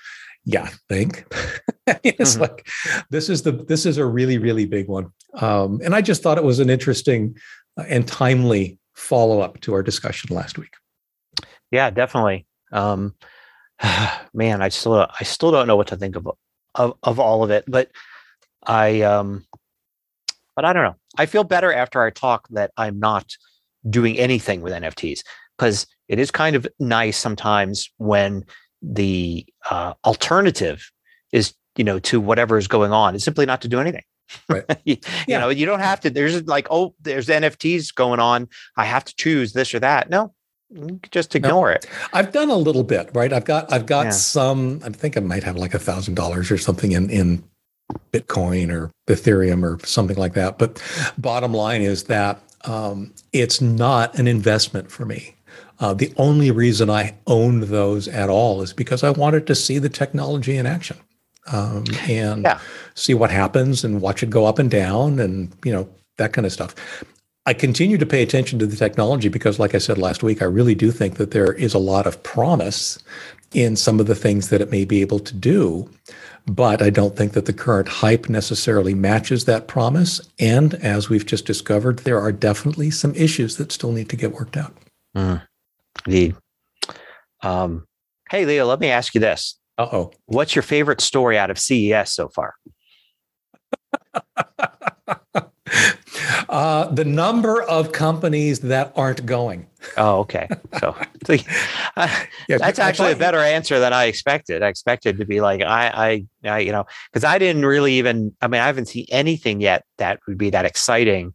[0.43, 1.25] Yeah, I think
[2.03, 2.41] it's mm-hmm.
[2.41, 2.67] like
[3.11, 6.39] this is the this is a really really big one, um, and I just thought
[6.39, 7.37] it was an interesting
[7.77, 10.73] and timely follow up to our discussion last week.
[11.69, 12.47] Yeah, definitely.
[12.71, 13.13] Um,
[14.33, 16.27] man, I still I still don't know what to think of
[16.73, 17.91] of, of all of it, but
[18.65, 19.45] I um
[20.55, 20.95] but I don't know.
[21.17, 23.35] I feel better after I talk that I'm not
[23.89, 25.21] doing anything with NFTs
[25.57, 28.45] because it is kind of nice sometimes when
[28.81, 30.91] the uh, alternative
[31.31, 34.03] is you know to whatever is going on is simply not to do anything.
[34.47, 34.65] Right.
[34.85, 35.09] you, yeah.
[35.27, 36.09] you know, you don't have to.
[36.09, 38.47] There's like, oh, there's NFTs going on.
[38.77, 40.09] I have to choose this or that.
[40.09, 40.33] No,
[41.11, 41.87] just ignore no, it.
[42.13, 43.31] I've done a little bit, right?
[43.33, 44.11] I've got I've got yeah.
[44.11, 44.81] some.
[44.83, 47.43] I think I might have like a thousand dollars or something in in
[48.11, 50.57] Bitcoin or Ethereum or something like that.
[50.57, 50.81] But
[51.17, 55.35] bottom line is that um, it's not an investment for me.
[55.79, 59.79] Uh, the only reason I owned those at all is because I wanted to see
[59.79, 60.97] the technology in action
[61.51, 62.59] um, and yeah.
[62.93, 66.45] see what happens and watch it go up and down and you know that kind
[66.45, 66.75] of stuff.
[67.47, 70.45] I continue to pay attention to the technology because, like I said last week, I
[70.45, 72.99] really do think that there is a lot of promise
[73.53, 75.89] in some of the things that it may be able to do.
[76.47, 80.21] But I don't think that the current hype necessarily matches that promise.
[80.39, 84.33] And as we've just discovered, there are definitely some issues that still need to get
[84.33, 84.75] worked out.
[85.15, 85.41] Mm,
[86.05, 86.35] indeed.
[87.43, 87.85] Um,
[88.29, 89.59] hey, Leo, let me ask you this.
[89.77, 90.11] Uh oh.
[90.25, 92.55] What's your favorite story out of CES so far?
[96.49, 99.67] Uh, the number of companies that aren't going.
[99.97, 100.47] Oh, okay.
[100.79, 101.35] So, so
[101.95, 104.63] uh, yeah, that's actually a better answer than I expected.
[104.63, 108.35] I expected to be like, I, I, I you know, because I didn't really even,
[108.41, 111.33] I mean, I haven't seen anything yet that would be that exciting.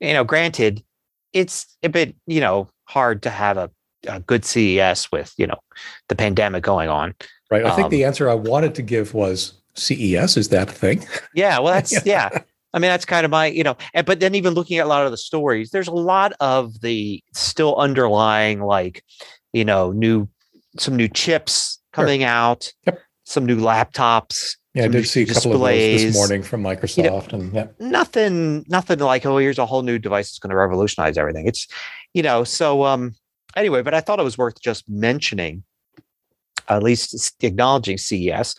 [0.00, 0.82] You know, granted,
[1.32, 3.70] it's a bit, you know, hard to have a,
[4.08, 5.58] a good CES with, you know,
[6.08, 7.14] the pandemic going on.
[7.50, 7.64] Right.
[7.64, 11.06] I think um, the answer I wanted to give was CES is that thing.
[11.34, 11.58] Yeah.
[11.58, 12.30] Well, that's, yeah.
[12.74, 14.88] I mean, that's kind of my, you know, and, but then even looking at a
[14.88, 19.02] lot of the stories, there's a lot of the still underlying, like,
[19.52, 20.28] you know, new,
[20.78, 22.28] some new chips coming sure.
[22.28, 23.00] out, yep.
[23.24, 24.56] some new laptops.
[24.74, 27.54] Yeah, I did see a couple of those this morning from Microsoft, you know, and
[27.54, 27.66] yeah.
[27.80, 31.48] nothing, nothing like, oh, here's a whole new device that's going to revolutionize everything.
[31.48, 31.66] It's,
[32.12, 33.14] you know, so um,
[33.56, 35.64] anyway, but I thought it was worth just mentioning,
[36.68, 38.54] at least acknowledging CES,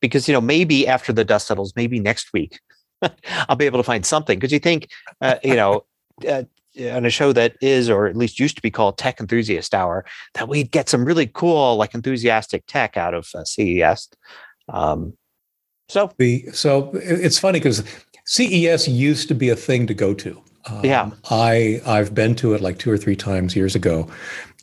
[0.00, 2.60] because you know maybe after the dust settles, maybe next week
[3.48, 4.88] I'll be able to find something because you think,
[5.20, 5.84] uh, you know,
[6.26, 6.44] uh,
[6.90, 10.04] on a show that is, or at least used to be called Tech Enthusiast Hour,
[10.34, 14.08] that we'd get some really cool, like enthusiastic tech out of uh, CES.
[14.68, 15.14] Um,
[15.88, 17.84] so the so it's funny because
[18.24, 20.42] CES used to be a thing to go to.
[20.68, 24.08] Um, yeah, I I've been to it like two or three times years ago,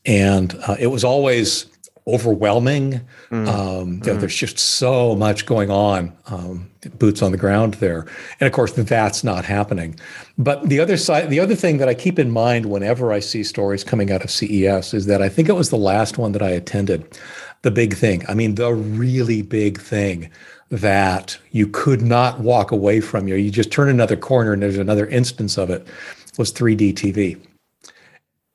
[0.06, 1.68] and uh, it was always
[2.08, 3.02] overwhelming.
[3.32, 3.48] Mm.
[3.48, 4.20] Um, mm.
[4.20, 8.06] there's just so much going on, um, boots on the ground there,
[8.40, 10.00] and of course that's not happening.
[10.38, 13.44] But the other side, the other thing that I keep in mind whenever I see
[13.44, 16.42] stories coming out of CES is that I think it was the last one that
[16.42, 17.18] I attended,
[17.62, 18.24] the big thing.
[18.28, 20.30] I mean, the really big thing
[20.70, 23.28] that you could not walk away from.
[23.28, 25.88] You you just turn another corner and there's another instance of it
[26.38, 27.40] was 3D TV.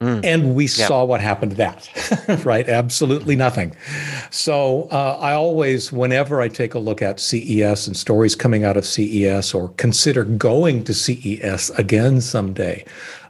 [0.00, 0.24] Mm.
[0.24, 0.86] And we yeah.
[0.86, 2.68] saw what happened to that, right?
[2.68, 3.74] Absolutely nothing.
[4.30, 8.76] So uh, I always, whenever I take a look at CES and stories coming out
[8.76, 12.84] of CES or consider going to CES again someday,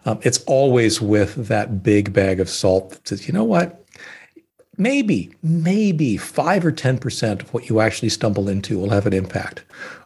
[0.05, 3.83] um, it's always with that big bag of salt that says, you know what?
[4.77, 9.65] Maybe, maybe five or 10% of what you actually stumble into will have an impact.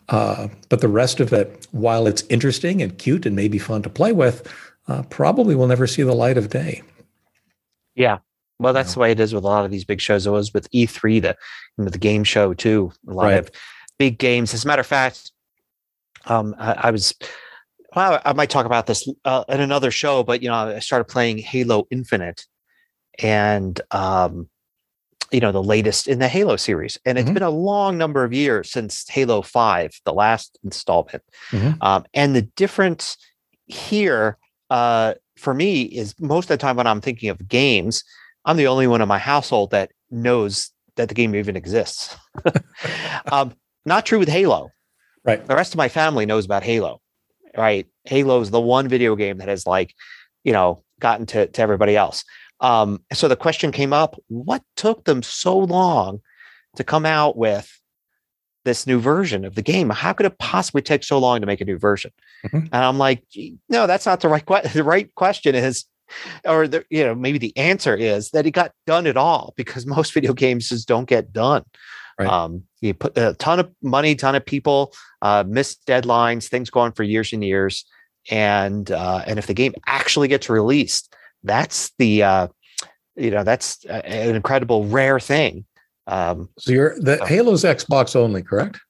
[0.08, 3.90] Uh, but the rest of it, while it's interesting and cute and maybe fun to
[3.90, 4.48] play with,
[4.88, 6.82] uh, probably will never see the light of day.
[7.94, 8.18] Yeah.
[8.58, 8.94] Well, that's you know.
[8.94, 10.26] the way it is with a lot of these big shows.
[10.26, 11.36] It was with E3, the
[11.78, 12.92] you know, the game show too.
[13.08, 13.38] A lot right.
[13.38, 13.50] of
[13.98, 14.54] big games.
[14.54, 15.32] As a matter of fact,
[16.26, 17.14] um, I, I, was.
[17.94, 21.04] Well, I might talk about this uh, in another show, but you know, I started
[21.04, 22.46] playing Halo Infinite,
[23.18, 24.48] and um,
[25.32, 27.34] you know, the latest in the Halo series, and it's mm-hmm.
[27.34, 31.82] been a long number of years since Halo Five, the last installment, mm-hmm.
[31.82, 33.16] um, and the difference
[33.66, 34.38] here
[34.72, 38.02] uh, for me is most of the time when I'm thinking of games,
[38.46, 42.16] I'm the only one in my household that knows that the game even exists.
[43.32, 43.52] um,
[43.84, 44.70] not true with Halo.
[45.24, 45.46] Right.
[45.46, 47.02] The rest of my family knows about Halo.
[47.54, 47.86] Right.
[48.04, 49.94] Halo is the one video game that has like,
[50.42, 52.24] you know, gotten to, to everybody else.
[52.60, 56.22] Um, so the question came up, what took them so long
[56.76, 57.78] to come out with
[58.64, 59.90] this new version of the game.
[59.90, 62.12] How could it possibly take so long to make a new version?
[62.46, 62.66] Mm-hmm.
[62.72, 63.24] And I'm like,
[63.68, 64.70] no, that's not the right question.
[64.74, 65.84] The right question is,
[66.44, 69.86] or the, you know, maybe the answer is that it got done at all because
[69.98, 71.64] most video games just don't get done.
[72.18, 72.28] Right.
[72.28, 76.92] Um, you put a ton of money, ton of people, uh, missed deadlines, things going
[76.92, 77.86] for years and years,
[78.30, 82.48] and uh, and if the game actually gets released, that's the uh,
[83.16, 85.64] you know that's an incredible rare thing
[86.06, 87.24] um, so you're the so.
[87.26, 88.80] Halo's Xbox only, correct?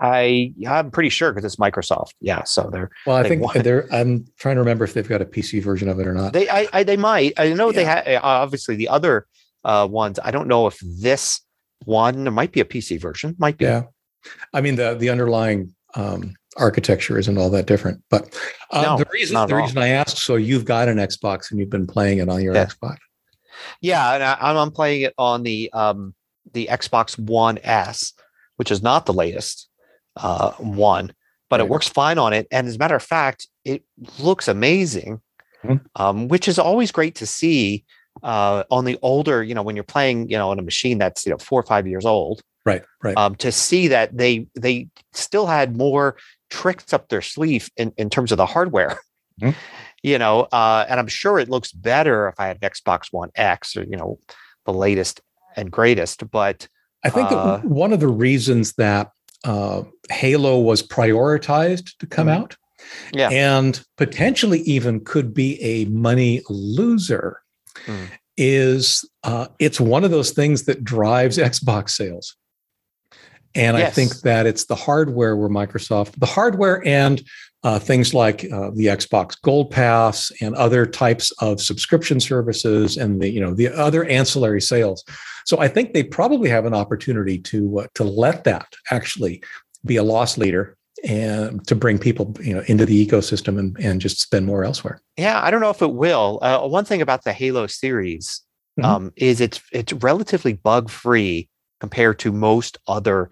[0.00, 2.10] I I'm pretty sure because it's Microsoft.
[2.20, 3.16] Yeah, so they're well.
[3.16, 3.86] I they think want, they're.
[3.92, 6.32] I'm trying to remember if they've got a PC version of it or not.
[6.32, 7.34] They I, I they might.
[7.36, 7.76] I know yeah.
[7.76, 8.06] they have.
[8.06, 9.26] Uh, obviously, the other
[9.64, 10.18] uh, ones.
[10.22, 11.40] I don't know if this
[11.84, 13.36] one there might be a PC version.
[13.38, 13.66] Might be.
[13.66, 13.84] Yeah,
[14.52, 18.02] I mean the the underlying um, architecture isn't all that different.
[18.10, 18.36] But
[18.72, 21.70] uh, no, the reason the reason I asked, so you've got an Xbox and you've
[21.70, 22.66] been playing it on your yeah.
[22.66, 22.96] Xbox.
[23.80, 26.14] Yeah, and I, I'm playing it on the um
[26.52, 28.12] the Xbox One S,
[28.56, 29.68] which is not the latest
[30.16, 31.12] uh, one,
[31.48, 31.66] but right.
[31.66, 32.46] it works fine on it.
[32.50, 33.84] And as a matter of fact, it
[34.18, 35.20] looks amazing,
[35.64, 35.84] mm-hmm.
[35.96, 37.84] um, which is always great to see
[38.22, 41.24] uh, on the older, you know, when you're playing, you know, on a machine that's,
[41.24, 42.42] you know, four or five years old.
[42.64, 43.16] Right, right.
[43.16, 46.16] Um, to see that they they still had more
[46.48, 48.98] tricks up their sleeve in, in terms of the hardware.
[49.40, 49.50] Mm-hmm.
[50.04, 53.30] You know, uh, and I'm sure it looks better if I had an Xbox One
[53.36, 54.18] X or, you know,
[54.66, 55.20] the latest
[55.56, 56.30] and greatest.
[56.30, 56.68] But
[57.04, 59.10] I think uh, one of the reasons that
[59.44, 62.42] uh, Halo was prioritized to come mm-hmm.
[62.42, 62.56] out,
[63.12, 67.40] yeah, and potentially even could be a money loser,
[67.86, 68.08] mm.
[68.36, 72.36] is uh, it's one of those things that drives Xbox sales.
[73.54, 73.88] And yes.
[73.88, 77.22] I think that it's the hardware where Microsoft, the hardware and
[77.64, 83.20] uh, things like uh, the Xbox Gold Pass and other types of subscription services and
[83.20, 85.04] the you know the other ancillary sales.
[85.44, 89.42] So I think they probably have an opportunity to uh, to let that actually
[89.84, 94.00] be a loss leader and to bring people you know into the ecosystem and, and
[94.00, 95.00] just spend more elsewhere.
[95.16, 96.38] Yeah, I don't know if it will.
[96.42, 98.42] Uh, one thing about the Halo series
[98.78, 98.90] mm-hmm.
[98.90, 101.48] um, is it's it's relatively bug free
[101.80, 103.30] compared to most other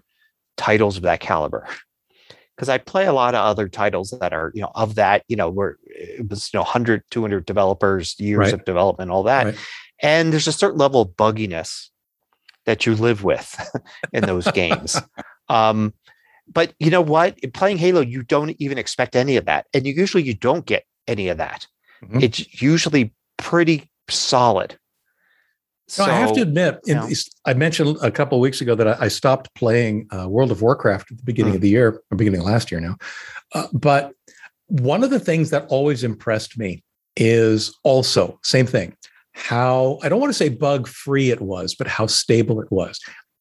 [0.55, 1.67] titles of that caliber
[2.61, 5.35] because I play a lot of other titles that are, you know, of that, you
[5.35, 8.53] know, where it was, you know, 100, 200 developers, years right.
[8.53, 9.45] of development, all that.
[9.47, 9.55] Right.
[10.03, 11.89] And there's a certain level of bugginess
[12.67, 13.59] that you live with
[14.13, 14.95] in those games.
[15.49, 15.95] Um,
[16.47, 17.39] but you know what?
[17.39, 19.65] In playing Halo, you don't even expect any of that.
[19.73, 21.65] And you usually you don't get any of that.
[22.03, 22.21] Mm-hmm.
[22.21, 24.77] It's usually pretty solid.
[25.91, 27.09] So, I have to admit, know.
[27.45, 30.61] I mentioned a couple of weeks ago that I, I stopped playing uh, World of
[30.61, 31.57] Warcraft at the beginning mm.
[31.57, 32.95] of the year, or beginning of last year now.
[33.53, 34.13] Uh, but
[34.67, 36.81] one of the things that always impressed me
[37.17, 38.95] is also same thing.
[39.33, 42.97] How I don't want to say bug free it was, but how stable it was.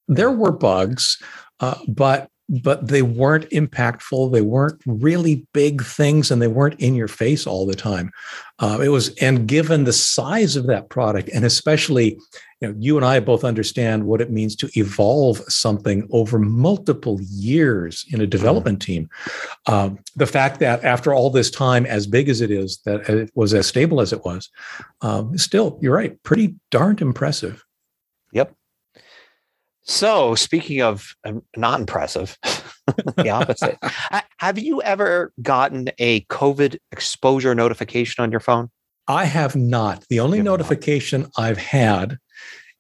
[0.08, 1.22] There were bugs,
[1.60, 4.32] uh, but but they weren't impactful.
[4.32, 8.10] They weren't really big things, and they weren't in your face all the time.
[8.58, 12.18] Uh, it was, and given the size of that product, and especially,
[12.60, 17.18] you know, you and I both understand what it means to evolve something over multiple
[17.22, 18.30] years in a mm-hmm.
[18.30, 19.08] development team.
[19.66, 23.30] Um, the fact that after all this time, as big as it is, that it
[23.34, 24.50] was as stable as it was,
[25.02, 27.64] um, still, you're right, pretty darned impressive.
[29.90, 32.38] So, speaking of um, not impressive,
[33.16, 33.76] the opposite.
[34.38, 38.70] have you ever gotten a COVID exposure notification on your phone?
[39.08, 40.04] I have not.
[40.08, 41.30] The only notification not.
[41.36, 42.18] I've had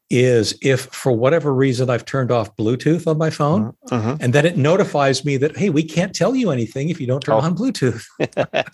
[0.08, 4.16] is if for whatever reason I've turned off Bluetooth on my phone uh-huh.
[4.20, 7.22] and then it notifies me that, hey, we can't tell you anything if you don't
[7.22, 7.40] turn oh.
[7.40, 8.04] on Bluetooth.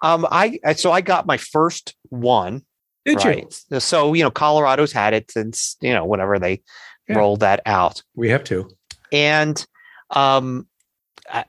[0.00, 2.62] um, I so I got my first one.
[3.04, 3.54] Did right?
[3.70, 3.80] you?
[3.80, 6.62] So, you know, Colorado's had it since, you know, whenever they
[7.08, 7.18] yeah.
[7.18, 8.02] roll that out.
[8.14, 8.68] We have to.
[9.12, 9.64] And
[10.10, 10.66] um,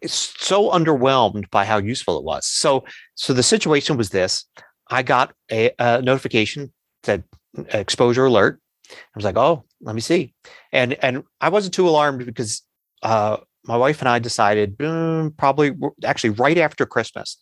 [0.05, 2.45] so underwhelmed by how useful it was.
[2.45, 2.85] So,
[3.15, 4.45] so the situation was this:
[4.89, 7.23] I got a, a notification that
[7.69, 8.59] exposure alert.
[8.89, 10.33] I was like, "Oh, let me see,"
[10.71, 12.61] and and I wasn't too alarmed because
[13.03, 17.37] uh, my wife and I decided boom, probably actually right after Christmas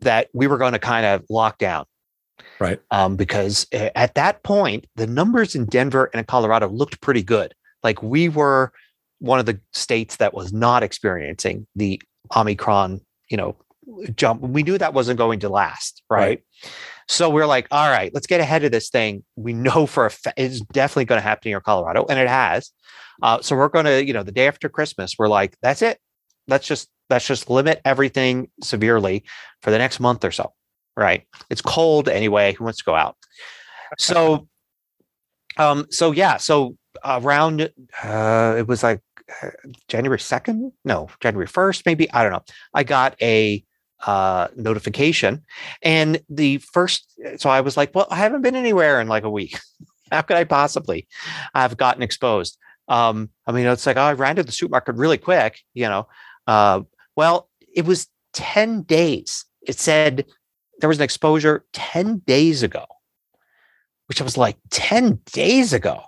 [0.00, 1.86] that we were going to kind of lock down
[2.58, 2.80] Right.
[2.90, 7.54] Um, because at that point, the numbers in Denver and in Colorado looked pretty good.
[7.82, 8.72] Like we were
[9.18, 12.00] one of the states that was not experiencing the
[12.34, 13.56] Omicron, you know,
[14.14, 14.42] jump.
[14.42, 16.02] We knew that wasn't going to last.
[16.10, 16.18] Right.
[16.20, 16.42] right.
[17.08, 19.24] So we're like, all right, let's get ahead of this thing.
[19.36, 22.28] We know for a fact it's definitely going to happen here in Colorado, and it
[22.28, 22.72] has.
[23.22, 25.98] Uh, so we're going to, you know, the day after Christmas, we're like, that's it.
[26.48, 29.24] Let's just let's just limit everything severely
[29.62, 30.52] for the next month or so
[30.96, 31.26] right?
[31.50, 32.52] It's cold anyway.
[32.54, 33.16] Who wants to go out?
[33.98, 34.48] So,
[35.56, 37.70] um, so yeah, so around
[38.02, 39.00] uh, it was like
[39.42, 39.50] uh,
[39.88, 42.44] January second, no, January first, maybe I don't know.
[42.74, 43.64] I got a
[44.06, 45.44] uh, notification,
[45.82, 49.30] and the first, so I was like, well, I haven't been anywhere in like a
[49.30, 49.58] week.
[50.12, 51.08] How could I possibly
[51.54, 52.58] I've gotten exposed?
[52.88, 56.06] Um, I mean, it's like oh, I ran to the supermarket really quick, you know.
[56.46, 56.82] Uh,
[57.16, 59.44] well, it was 10 days.
[59.62, 60.26] It said
[60.80, 62.84] there was an exposure 10 days ago,
[64.06, 66.02] which I was like, 10 days ago.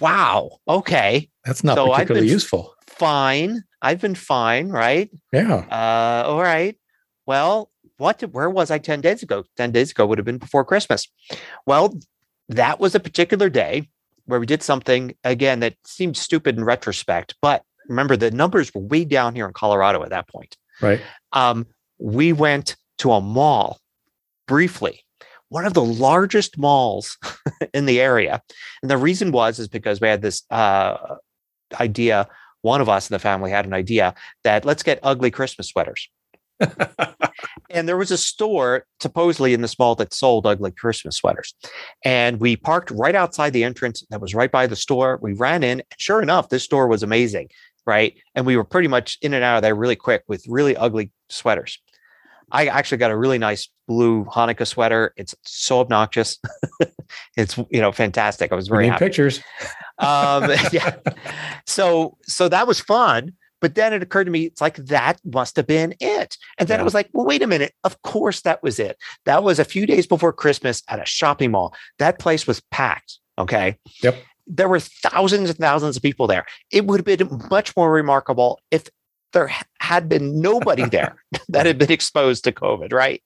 [0.00, 0.58] Wow.
[0.68, 1.28] Okay.
[1.44, 2.74] That's not so particularly useful.
[2.86, 3.64] Fine.
[3.82, 5.10] I've been fine, right?
[5.32, 5.64] Yeah.
[5.70, 6.76] Uh, all right.
[7.26, 9.44] Well, what where was I 10 days ago?
[9.56, 11.06] 10 days ago would have been before Christmas.
[11.66, 11.98] Well,
[12.48, 13.88] that was a particular day
[14.26, 18.80] where we did something again that seemed stupid in retrospect, but remember the numbers were
[18.80, 20.56] way down here in Colorado at that point.
[20.80, 21.00] Right.
[21.32, 21.66] Um,
[21.98, 23.80] we went to a mall
[24.46, 25.04] briefly
[25.50, 27.18] one of the largest malls
[27.74, 28.40] in the area.
[28.82, 31.16] And the reason was is because we had this uh,
[31.78, 32.28] idea
[32.62, 36.08] one of us in the family had an idea that let's get ugly christmas sweaters.
[37.70, 41.54] And there was a store supposedly in this mall that sold ugly christmas sweaters.
[42.04, 45.18] And we parked right outside the entrance that was right by the store.
[45.22, 47.48] We ran in and sure enough this store was amazing
[47.86, 48.14] right?
[48.34, 51.10] And we were pretty much in and out of there really quick with really ugly
[51.30, 51.78] sweaters
[52.52, 55.12] I actually got a really nice blue Hanukkah sweater.
[55.16, 56.38] It's so obnoxious.
[57.36, 58.52] it's you know fantastic.
[58.52, 59.04] I was very happy.
[59.04, 59.40] pictures.
[59.98, 60.96] um, yeah.
[61.66, 63.32] So so that was fun.
[63.60, 66.38] But then it occurred to me, it's like that must have been it.
[66.56, 66.80] And then yeah.
[66.80, 67.74] it was like, well, wait a minute.
[67.84, 68.96] Of course that was it.
[69.26, 71.74] That was a few days before Christmas at a shopping mall.
[71.98, 73.18] That place was packed.
[73.38, 73.76] Okay.
[74.02, 74.16] Yep.
[74.46, 76.46] There were thousands and thousands of people there.
[76.72, 78.88] It would have been much more remarkable if
[79.32, 79.50] there
[79.80, 81.16] had been nobody there
[81.48, 83.22] that had been exposed to COVID, right?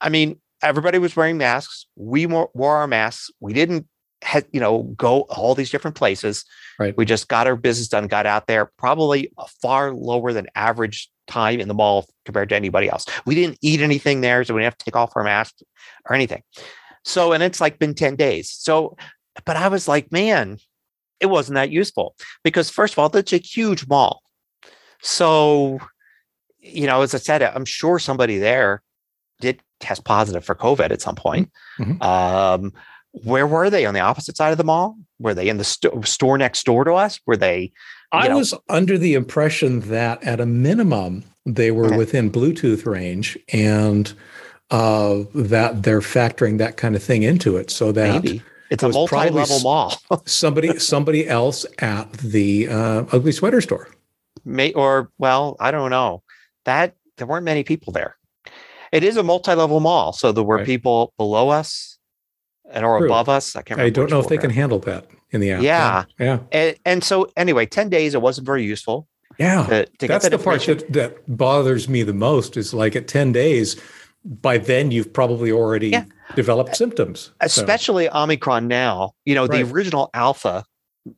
[0.00, 1.86] I mean, everybody was wearing masks.
[1.96, 3.30] We wore, our masks.
[3.40, 3.86] We didn't,
[4.22, 6.44] have, you know, go all these different places.
[6.78, 6.96] Right.
[6.96, 11.08] We just got our business done, got out there, probably a far lower than average
[11.28, 13.06] time in the mall compared to anybody else.
[13.26, 15.62] We didn't eat anything there, so we didn't have to take off our masks
[16.08, 16.42] or anything.
[17.04, 18.50] So, and it's like been 10 days.
[18.50, 18.96] So,
[19.44, 20.58] but I was like, man,
[21.20, 24.22] it wasn't that useful because first of all, that's a huge mall.
[25.02, 25.78] So,
[26.58, 28.82] you know, as I said, I'm sure somebody there
[29.40, 31.50] did test positive for COVID at some point.
[31.78, 32.02] Mm-hmm.
[32.02, 32.72] Um,
[33.12, 34.96] where were they on the opposite side of the mall?
[35.18, 37.20] Were they in the st- store next door to us?
[37.26, 37.72] Were they?
[38.12, 41.96] I know, was under the impression that at a minimum they were okay.
[41.96, 44.12] within Bluetooth range and
[44.70, 48.42] uh, that they're factoring that kind of thing into it so that Maybe.
[48.70, 49.94] it's a multi-level mall.
[50.26, 53.88] somebody somebody else at the uh, ugly sweater store
[54.48, 56.22] may or well, I don't know.
[56.64, 58.16] That there weren't many people there.
[58.90, 60.66] It is a multi-level mall, so there were right.
[60.66, 61.98] people below us
[62.70, 63.06] and or True.
[63.06, 63.54] above us.
[63.54, 63.80] I can't.
[63.80, 65.62] I don't know if they can handle that in the app.
[65.62, 66.38] Yeah, yeah.
[66.52, 68.14] And, and so anyway, ten days.
[68.14, 69.06] It wasn't very useful.
[69.38, 72.56] Yeah, to, to that's the part that, that bothers me the most.
[72.56, 73.80] Is like at ten days,
[74.24, 76.04] by then you've probably already yeah.
[76.34, 77.30] developed symptoms.
[77.40, 78.12] Especially so.
[78.14, 79.12] Omicron now.
[79.24, 79.64] You know, right.
[79.64, 80.64] the original Alpha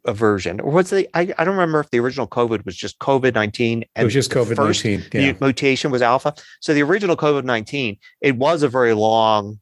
[0.06, 1.08] version, or what's the?
[1.14, 3.84] I, I don't remember if the original COVID was just COVID nineteen.
[3.96, 5.04] It was just COVID nineteen.
[5.12, 5.32] Yeah.
[5.40, 6.34] Mutation was Alpha.
[6.60, 9.60] So the original COVID nineteen, it was a very long.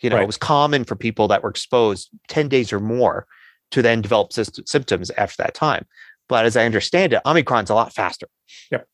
[0.00, 0.24] You know, right.
[0.24, 3.26] it was common for people that were exposed ten days or more
[3.70, 5.86] to then develop symptoms after that time.
[6.28, 8.28] But as I understand it, Omicron's a lot faster.
[8.70, 8.86] Yep.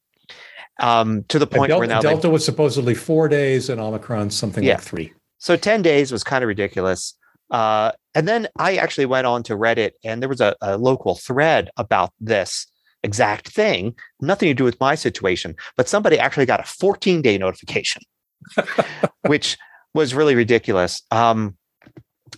[0.80, 4.64] Um, to the point Delta, where now Delta was supposedly four days and Omicron something
[4.64, 4.74] yeah.
[4.74, 5.12] like three.
[5.38, 7.14] So 10 days was kind of ridiculous.
[7.50, 11.14] Uh, and then I actually went on to Reddit and there was a, a local
[11.14, 12.66] thread about this
[13.02, 17.38] exact thing, nothing to do with my situation, but somebody actually got a 14 day
[17.38, 18.02] notification,
[19.26, 19.56] which
[19.94, 21.02] was really ridiculous.
[21.11, 21.56] Um,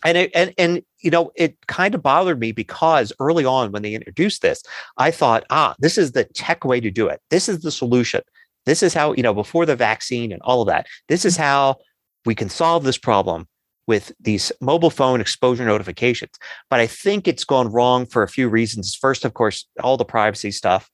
[0.04, 3.82] and it, and and you know it kind of bothered me because early on when
[3.82, 4.62] they introduced this
[4.96, 7.20] i thought ah this is the tech way to do it.
[7.28, 8.22] This is the solution.
[8.64, 11.76] This is how you know before the vaccine and all of that this is how
[12.24, 13.46] we can solve this problem
[13.87, 16.33] with these mobile phone exposure notifications
[16.70, 20.05] but i think it's gone wrong for a few reasons first of course all the
[20.05, 20.91] privacy stuff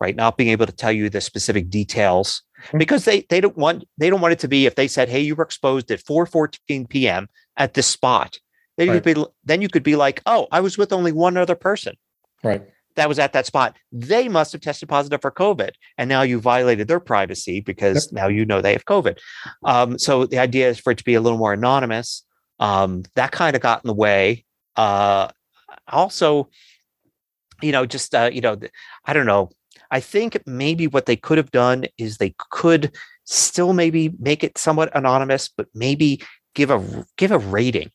[0.00, 2.78] right not being able to tell you the specific details mm-hmm.
[2.78, 5.20] because they they don't want they don't want it to be if they said hey
[5.20, 8.38] you were exposed at 4 14 p.m at this spot
[8.76, 8.94] then right.
[8.94, 11.54] you could be then you could be like, oh, I was with only one other
[11.54, 11.96] person.
[12.42, 12.62] Right.
[12.96, 13.76] That was at that spot.
[13.92, 15.70] They must have tested positive for COVID.
[15.98, 18.22] And now you violated their privacy because yep.
[18.22, 19.18] now you know they have COVID.
[19.64, 22.24] Um, so the idea is for it to be a little more anonymous.
[22.58, 24.44] Um, that kind of got in the way.
[24.76, 25.28] Uh,
[25.88, 26.48] also,
[27.62, 28.58] you know, just uh, you know,
[29.04, 29.50] I don't know.
[29.90, 32.92] I think maybe what they could have done is they could
[33.24, 36.22] still maybe make it somewhat anonymous, but maybe
[36.54, 37.90] give a give a rating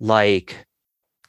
[0.00, 0.66] like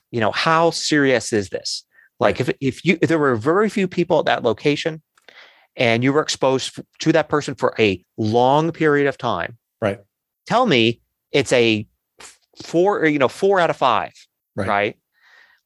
[0.09, 1.85] you know how serious is this
[2.21, 5.01] like if if you if there were very few people at that location
[5.75, 9.99] and you were exposed to that person for a long period of time right.
[10.45, 11.01] tell me
[11.31, 11.85] it's a
[12.63, 14.13] four you know four out of five
[14.55, 14.97] right, right?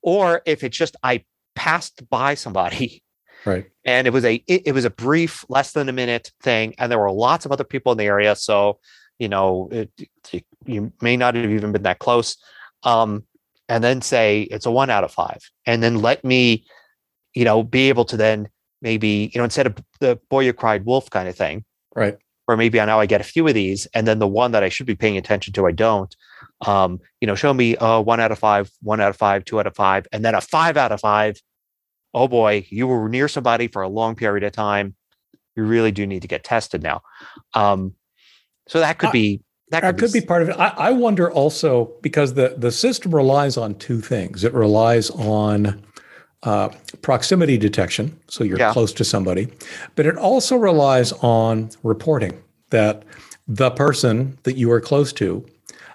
[0.01, 1.23] or if it's just i
[1.55, 3.03] passed by somebody
[3.45, 3.65] right.
[3.85, 6.91] and it was a it, it, was a brief less than a minute thing and
[6.91, 8.35] there were lots of other people in the area.
[8.35, 8.79] So
[9.19, 9.89] you know it,
[10.65, 12.37] you may not have even been that close.
[12.83, 13.23] Um,
[13.69, 16.65] and then say it's a one out of five, and then let me,
[17.33, 18.49] you know, be able to then
[18.81, 21.63] maybe you know instead of the boy you cried wolf kind of thing,
[21.95, 22.17] right?
[22.47, 24.63] Or maybe I now I get a few of these, and then the one that
[24.63, 26.15] I should be paying attention to I don't.
[26.65, 29.59] Um, you know, show me uh, one out of five, one out of five, two
[29.59, 31.41] out of five, and then a five out of five.
[32.13, 34.95] Oh boy, you were near somebody for a long period of time.
[35.55, 37.01] You really do need to get tested now.
[37.53, 37.95] Um,
[38.67, 40.53] so that could be that could, could be, be, part of it.
[40.53, 44.43] I, I, wonder also because the the system relies on two things.
[44.43, 45.83] It relies on
[46.43, 46.69] uh,
[47.01, 48.73] proximity detection, so you're yeah.
[48.73, 49.47] close to somebody,
[49.95, 53.03] but it also relies on reporting that
[53.47, 55.45] the person that you are close to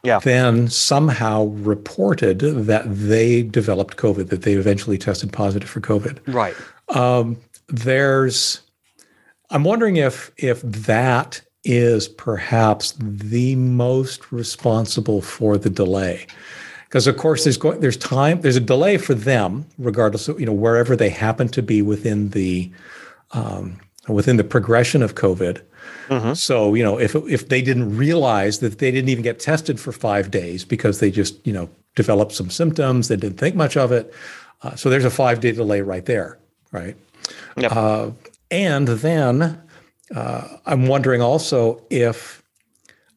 [0.03, 0.18] yeah.
[0.21, 6.18] then somehow reported that they developed COVID, that they eventually tested positive for COVID.
[6.33, 6.55] Right.
[6.89, 7.37] Um,
[7.68, 8.61] there's,
[9.51, 16.27] I'm wondering if if that is perhaps the most responsible for the delay
[16.91, 20.47] because of course there's going there's time there's a delay for them regardless of you
[20.47, 22.71] know wherever they happen to be within the
[23.33, 25.63] um, within the progression of covid
[26.09, 26.33] mm-hmm.
[26.33, 29.93] so you know if if they didn't realize that they didn't even get tested for
[29.93, 33.93] five days because they just you know developed some symptoms they didn't think much of
[33.93, 34.13] it
[34.63, 36.39] uh, so there's a five day delay right there
[36.73, 36.97] right
[37.57, 37.71] yep.
[37.73, 38.11] uh,
[38.51, 39.61] and then
[40.15, 42.43] uh, I'm wondering also if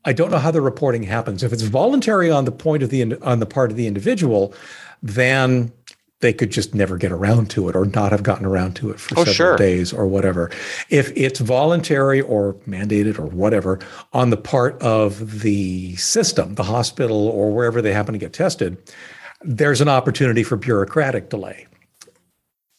[0.06, 1.44] I don't know how the reporting happens.
[1.44, 4.54] If it's voluntary on the point of the on the part of the individual,
[5.02, 5.72] then
[6.20, 9.00] they could just never get around to it or not have gotten around to it
[9.00, 9.58] for oh, several sure.
[9.58, 10.50] days or whatever.
[10.90, 13.80] If it's voluntary or mandated or whatever
[14.14, 18.78] on the part of the system, the hospital or wherever they happen to get tested,
[19.42, 21.68] there's an opportunity for bureaucratic delay.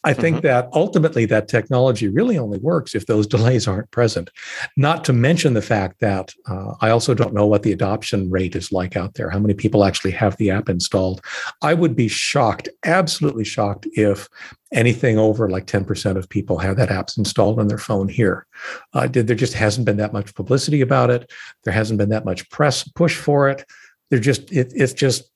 [0.05, 0.45] I think mm-hmm.
[0.47, 4.29] that ultimately that technology really only works if those delays aren't present.
[4.77, 8.55] Not to mention the fact that uh, I also don't know what the adoption rate
[8.55, 11.21] is like out there, how many people actually have the app installed.
[11.63, 14.29] I would be shocked, absolutely shocked, if
[14.71, 18.45] anything over like 10% of people have that app installed on their phone here.
[18.93, 21.31] Uh, there just hasn't been that much publicity about it.
[21.63, 23.65] There hasn't been that much press push for it.
[24.11, 25.31] They're just, it, it's just,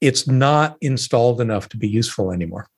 [0.00, 2.68] it's not installed enough to be useful anymore.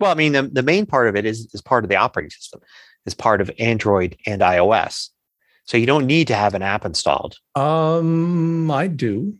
[0.00, 2.30] Well, I mean, the, the main part of it is, is part of the operating
[2.30, 2.60] system,
[3.06, 5.10] is part of Android and iOS.
[5.64, 7.38] So you don't need to have an app installed.
[7.54, 9.34] Um, I do.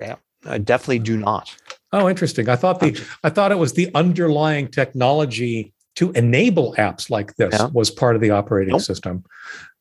[0.00, 1.54] Yeah, I definitely do not.
[1.92, 2.48] Oh, interesting.
[2.48, 7.52] I thought the I thought it was the underlying technology to enable apps like this
[7.52, 7.68] yeah.
[7.72, 8.80] was part of the operating nope.
[8.80, 9.24] system,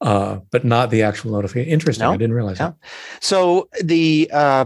[0.02, 1.72] uh, but not the actual notification.
[1.72, 2.06] Interesting.
[2.06, 2.76] I didn't realize that.
[3.22, 4.66] So the uh,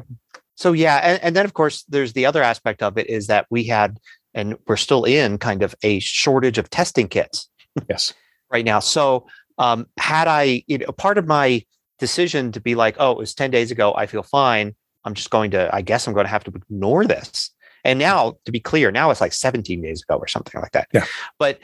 [0.56, 3.46] so yeah, and, and then of course there's the other aspect of it is that
[3.50, 4.00] we had
[4.36, 7.50] and we're still in kind of a shortage of testing kits.
[7.90, 8.14] Yes.
[8.52, 8.80] right now.
[8.80, 9.28] So
[9.58, 11.64] um, had I, you know, part of my
[12.00, 14.76] decision to be like, oh, it was 10 days ago, I feel fine.
[15.04, 17.52] I'm just going to, I guess I'm going to have to ignore this.
[17.84, 20.88] And now, to be clear, now it's like 17 days ago or something like that.
[20.92, 21.06] Yeah.
[21.38, 21.60] But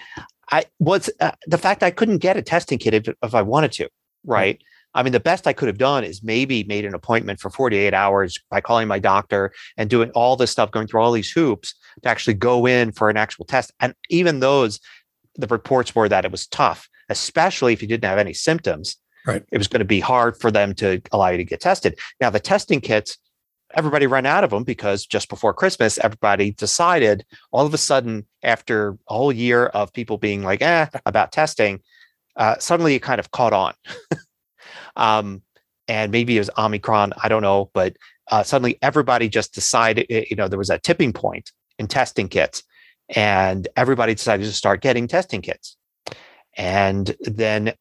[0.51, 3.71] I was uh, the fact I couldn't get a testing kit if, if I wanted
[3.73, 3.89] to,
[4.23, 4.57] right?
[4.57, 4.70] Mm-hmm.
[4.93, 7.93] I mean, the best I could have done is maybe made an appointment for 48
[7.93, 11.73] hours by calling my doctor and doing all this stuff, going through all these hoops
[12.03, 13.71] to actually go in for an actual test.
[13.79, 14.79] And even those,
[15.35, 18.97] the reports were that it was tough, especially if you didn't have any symptoms.
[19.25, 19.43] Right.
[19.51, 21.97] It was going to be hard for them to allow you to get tested.
[22.19, 23.17] Now, the testing kits,
[23.73, 28.25] everybody ran out of them because just before Christmas, everybody decided all of a sudden,
[28.43, 31.81] after a whole year of people being like, eh, about testing,
[32.35, 33.73] uh, suddenly it kind of caught on.
[34.95, 35.41] um,
[35.87, 37.95] and maybe it was Omicron, I don't know, but
[38.31, 42.63] uh, suddenly everybody just decided, you know, there was a tipping point in testing kits,
[43.09, 45.75] and everybody decided to start getting testing kits.
[46.57, 47.73] And then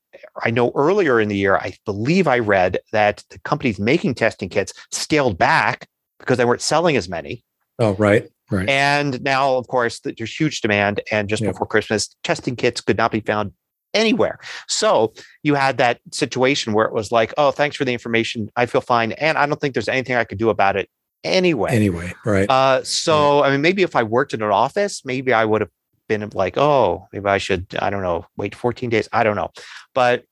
[0.43, 4.49] I know earlier in the year, I believe I read that the companies making testing
[4.49, 5.89] kits scaled back
[6.19, 7.45] because they weren't selling as many.
[7.79, 8.29] Oh, right.
[8.51, 8.69] Right.
[8.69, 11.01] And now, of course, there's huge demand.
[11.13, 11.53] And just yep.
[11.53, 13.53] before Christmas, testing kits could not be found
[13.95, 14.39] anywhere.
[14.69, 15.13] So
[15.43, 18.51] you had that situation where it was like, oh, thanks for the information.
[18.57, 19.13] I feel fine.
[19.13, 20.89] And I don't think there's anything I could do about it
[21.25, 21.71] anyway.
[21.73, 22.49] Anyway, right.
[22.49, 25.71] Uh, so, I mean, maybe if I worked in an office, maybe I would have
[26.09, 29.09] been like, oh, maybe I should, I don't know, wait 14 days.
[29.13, 29.51] I don't know.
[29.95, 30.25] But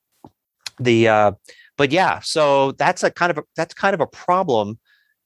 [0.78, 1.32] the, uh,
[1.76, 4.78] but yeah, so that's a kind of a, that's kind of a problem.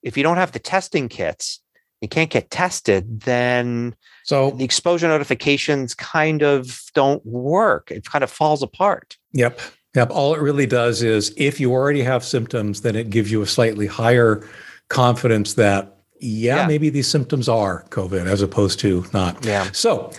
[0.03, 1.63] If you don't have the testing kits,
[2.03, 3.95] you can't get tested, then
[4.25, 7.91] so the exposure notifications kind of don't work.
[7.91, 9.17] It kind of falls apart.
[9.33, 9.61] Yep.
[9.95, 10.11] Yep.
[10.11, 13.47] All it really does is if you already have symptoms, then it gives you a
[13.47, 14.47] slightly higher
[14.89, 16.67] confidence that, yeah, yeah.
[16.67, 19.45] maybe these symptoms are COVID as opposed to not.
[19.45, 19.71] Yeah.
[19.73, 20.13] So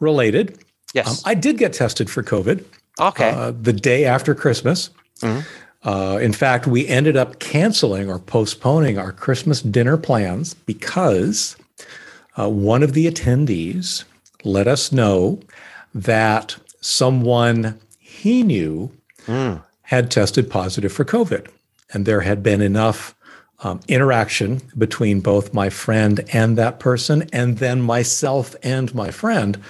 [0.00, 0.58] related.
[0.94, 1.08] Yes.
[1.08, 2.64] Um, I did get tested for COVID.
[2.98, 3.30] Okay.
[3.30, 4.90] Uh, the day after Christmas.
[5.20, 5.40] Mm-hmm.
[5.82, 11.56] Uh, in fact, we ended up canceling or postponing our Christmas dinner plans because
[12.38, 14.04] uh, one of the attendees
[14.44, 15.40] let us know
[15.94, 18.90] that someone he knew
[19.26, 19.62] mm.
[19.82, 21.48] had tested positive for COVID.
[21.92, 23.14] And there had been enough
[23.62, 29.60] um, interaction between both my friend and that person, and then myself and my friend,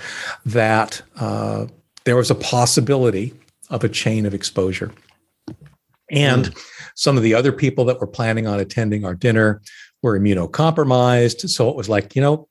[0.46, 1.66] that uh,
[2.04, 3.34] there was a possibility
[3.68, 4.92] of a chain of exposure.
[6.11, 6.64] And mm.
[6.94, 9.62] some of the other people that were planning on attending our dinner
[10.02, 11.48] were immunocompromised.
[11.48, 12.48] So it was like, you know,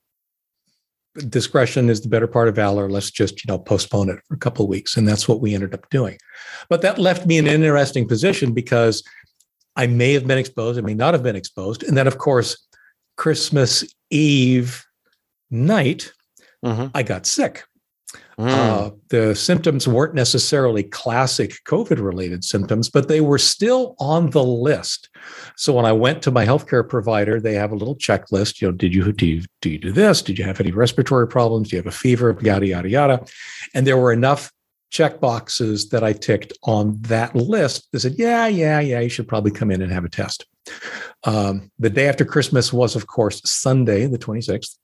[1.27, 2.89] discretion is the better part of valor.
[2.89, 4.95] Let's just, you know, postpone it for a couple of weeks.
[4.95, 6.17] And that's what we ended up doing.
[6.69, 9.03] But that left me in an interesting position because
[9.75, 11.83] I may have been exposed, I may not have been exposed.
[11.83, 12.57] And then, of course,
[13.17, 14.85] Christmas Eve
[15.49, 16.13] night,
[16.63, 16.87] mm-hmm.
[16.93, 17.63] I got sick.
[18.39, 18.49] Mm.
[18.49, 24.43] Uh, the symptoms weren't necessarily classic COVID related symptoms, but they were still on the
[24.43, 25.09] list.
[25.57, 28.61] So when I went to my healthcare provider, they have a little checklist.
[28.61, 30.21] You know, did you do you do you do this?
[30.21, 31.67] Did you have any respiratory problems?
[31.67, 32.37] Do you have a fever?
[32.41, 33.25] Yada yada yada.
[33.75, 34.53] And there were enough
[34.89, 37.89] check boxes that I ticked on that list.
[37.91, 40.45] They said, yeah, yeah, yeah, you should probably come in and have a test.
[41.25, 44.77] Um, the day after Christmas was, of course, Sunday, the 26th.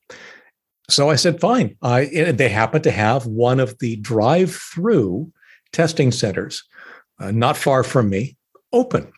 [0.90, 1.76] So I said, fine.
[1.82, 5.32] I, they happen to have one of the drive through
[5.72, 6.64] testing centers
[7.20, 8.38] uh, not far from me
[8.72, 9.12] open.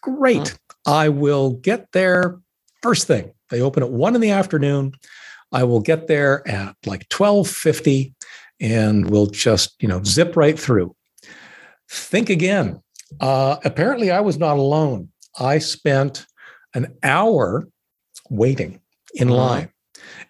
[0.00, 0.58] Great.
[0.86, 2.38] I will get there
[2.82, 3.32] first thing.
[3.50, 4.92] They open at one in the afternoon.
[5.52, 8.14] I will get there at like 1250
[8.60, 10.94] and we'll just, you know, zip right through.
[11.90, 12.82] Think again.
[13.20, 15.08] Uh, apparently, I was not alone.
[15.38, 16.26] I spent
[16.74, 17.66] an hour
[18.28, 18.80] waiting
[19.14, 19.36] in uh-huh.
[19.36, 19.72] line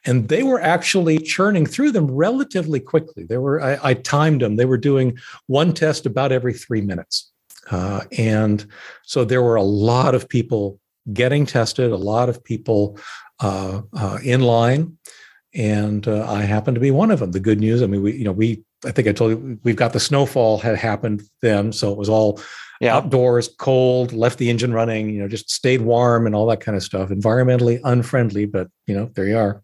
[0.05, 3.25] and they were actually churning through them relatively quickly.
[3.25, 4.57] They were I, I timed them.
[4.57, 7.31] They were doing one test about every three minutes,
[7.71, 8.67] uh, and
[9.03, 10.79] so there were a lot of people
[11.13, 12.99] getting tested, a lot of people
[13.41, 14.99] uh, uh, in line,
[15.55, 17.33] and uh, I happened to be one of them.
[17.33, 19.77] The good news, I mean, we you know we I think I told you we've
[19.77, 22.41] got the snowfall had happened then, so it was all
[22.81, 22.97] yeah.
[22.97, 26.77] outdoors, cold, left the engine running, you know, just stayed warm and all that kind
[26.77, 27.11] of stuff.
[27.11, 29.63] Environmentally unfriendly, but you know, there you are.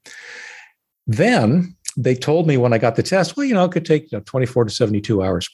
[1.06, 4.10] Then they told me when I got the test, well, you know, it could take
[4.10, 5.48] you know, 24 to 72 hours.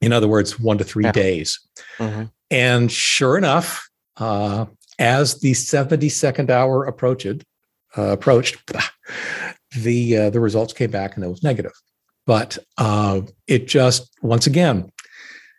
[0.00, 1.12] In other words, one to three yeah.
[1.12, 1.60] days.
[1.98, 2.24] Mm-hmm.
[2.50, 4.66] And sure enough, uh,
[4.98, 7.44] as the 72nd hour approached,
[7.96, 8.56] uh, approached,
[9.76, 11.72] the uh, the results came back and it was negative.
[12.26, 14.90] but uh, it just once again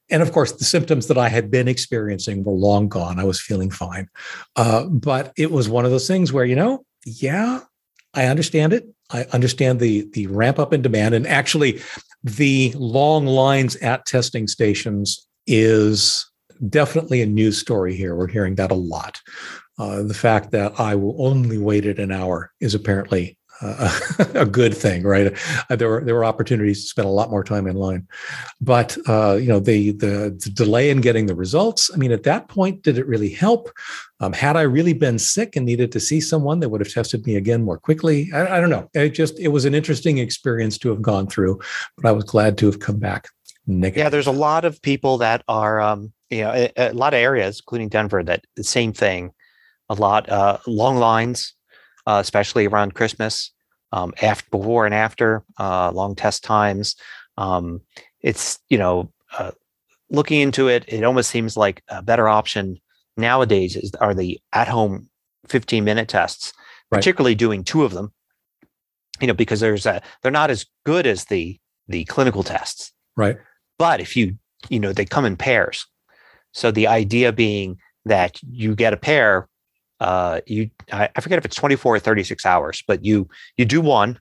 [0.10, 3.20] and of course the symptoms that i had been experiencing were long gone.
[3.20, 4.08] I was feeling fine.
[4.56, 7.62] Uh, but it was one of those things where you know yeah
[8.14, 8.88] i understand it.
[9.12, 11.16] I understand the the ramp up in demand.
[11.16, 11.82] And actually
[12.24, 16.26] the long lines at testing stations is
[16.70, 18.16] definitely a news story here.
[18.16, 19.22] We're hearing that a lot.
[19.78, 23.38] Uh, the fact that i will only waited an hour is apparently
[24.36, 25.38] a good thing, right?
[25.70, 28.06] Uh, there were there were opportunities to spend a lot more time in line,
[28.60, 31.90] but uh, you know the, the, the delay in getting the results.
[31.94, 33.72] I mean, at that point, did it really help?
[34.20, 37.26] Um, had I really been sick and needed to see someone that would have tested
[37.26, 38.30] me again more quickly?
[38.34, 38.90] I, I don't know.
[38.94, 41.60] It just it was an interesting experience to have gone through,
[41.96, 43.30] but I was glad to have come back
[43.68, 44.04] negative.
[44.04, 47.20] Yeah, there's a lot of people that are, um, you know, a, a lot of
[47.20, 49.32] areas, including Denver, that the same thing.
[49.88, 51.55] A lot uh, long lines
[52.06, 53.52] uh, especially around Christmas,
[53.92, 56.96] um, after, before and after, uh, long test times.
[57.38, 57.82] Um,
[58.22, 59.52] it's you know, uh,
[60.10, 62.78] looking into it, it almost seems like a better option
[63.18, 65.10] nowadays is are the at-home
[65.48, 66.54] 15-minute tests,
[66.92, 67.00] right.
[67.00, 68.12] particularly doing two of them.
[69.22, 73.38] You know, because there's a they're not as good as the the clinical tests, right?
[73.80, 74.38] But if you
[74.68, 75.86] you know they come in pairs,
[76.52, 79.48] so the idea being that you get a pair
[80.00, 83.28] uh, you I, I forget if it's 24 or 36 hours, but you
[83.58, 84.20] you do one,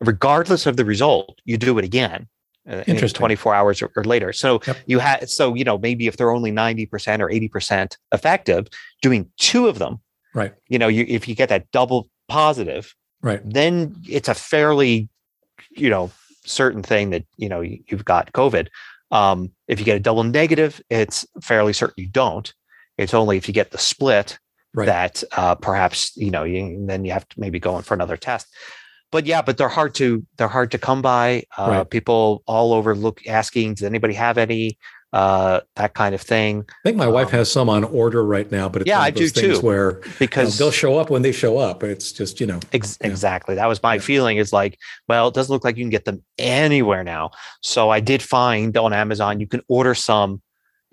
[0.00, 2.28] regardless of the result, you do it again.
[2.68, 3.18] Uh, Interesting.
[3.18, 4.30] 24 hours or, or later.
[4.32, 4.76] So yep.
[4.86, 8.66] you had so you know maybe if they're only 90% or 80% effective,
[9.00, 10.00] doing two of them,
[10.34, 10.52] right?
[10.68, 15.08] You know, you if you get that double positive, right, then it's a fairly
[15.70, 16.10] you know
[16.44, 18.68] certain thing that you know you, have got COVID.
[19.10, 22.52] Um, if you get a double negative, it's fairly certain you don't.
[22.98, 24.38] It's only if you get the split
[24.78, 24.86] right.
[24.86, 28.16] that uh, perhaps you know you, then you have to maybe go in for another
[28.16, 28.46] test
[29.10, 31.90] but yeah but they're hard to they're hard to come by uh, right.
[31.90, 34.78] people all over look asking does anybody have any
[35.12, 36.64] uh, that kind of thing.
[36.68, 39.10] I think my um, wife has some on order right now, but it's yeah, I
[39.10, 39.58] do too.
[39.60, 41.82] Where because you know, they'll show up when they show up.
[41.82, 44.00] It's just you know ex- exactly that was my yeah.
[44.00, 44.36] feeling.
[44.36, 47.30] Is like, well, it doesn't look like you can get them anywhere now.
[47.62, 50.42] So I did find on Amazon you can order some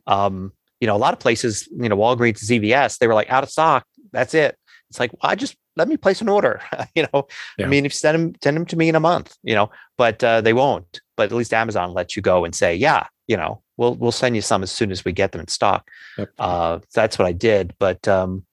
[0.08, 3.44] um, you know, a lot of places, you know, Walgreens, CVS, they were like out
[3.44, 3.86] of stock.
[4.12, 4.58] That's it.
[4.90, 6.62] It's like, well, I just let me place an order.
[6.96, 7.66] you know, yeah.
[7.66, 9.70] I mean, if you send them, send them to me in a month, you know,
[9.98, 11.02] but uh, they won't.
[11.18, 14.36] But at least Amazon lets you go and say, yeah, you know, we'll we'll send
[14.36, 15.90] you some as soon as we get them in stock.
[16.18, 16.30] Yep.
[16.38, 17.74] Uh, that's what I did.
[17.80, 18.46] But um,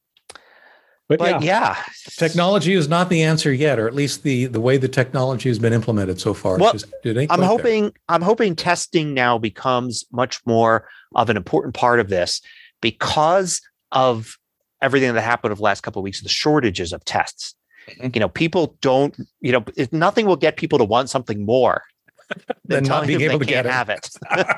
[1.19, 1.77] but, but yeah.
[1.77, 1.85] yeah.
[2.17, 5.59] technology is not the answer yet, or at least the the way the technology has
[5.59, 6.59] been implemented so far.
[6.59, 7.93] Well, just, I'm hoping there.
[8.09, 12.41] I'm hoping testing now becomes much more of an important part of this
[12.81, 13.61] because
[13.91, 14.37] of
[14.81, 17.55] everything that happened over the last couple of weeks, the shortages of tests.
[17.89, 18.09] Mm-hmm.
[18.15, 19.17] You know, people don't.
[19.41, 21.83] You know, nothing will get people to want something more
[22.65, 24.09] than not being able to get have it.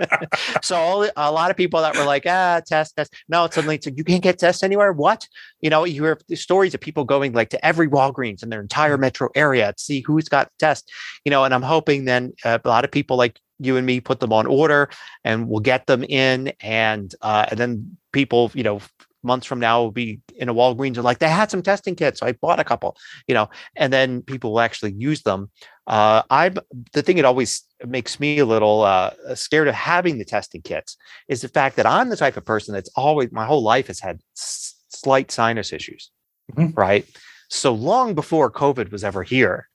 [0.63, 3.15] so all, a lot of people that were like, ah, test, test.
[3.29, 4.93] No, suddenly it's like, you can't get tests anywhere.
[4.93, 5.27] What?
[5.61, 8.99] You know, you hear stories of people going like to every Walgreens in their entire
[8.99, 10.91] metro area to see who's got test.
[11.25, 14.01] You know, and I'm hoping then uh, a lot of people like you and me
[14.01, 14.91] put them on order,
[15.25, 18.81] and we'll get them in, and uh, and then people, you know,
[19.25, 22.21] months from now will be in a Walgreens and like they had some testing kits,
[22.21, 22.97] so I bought a couple,
[23.27, 25.51] you know, and then people will actually use them.
[25.87, 26.57] Uh, I'm
[26.93, 30.97] the thing that always makes me a little uh, scared of having the testing kits
[31.29, 34.01] is the fact that I'm the type of person that's always my whole life has
[34.01, 36.11] had s- slight sinus issues,
[36.53, 36.73] mm-hmm.
[36.75, 37.07] right?
[37.51, 39.69] So long before COVID was ever here,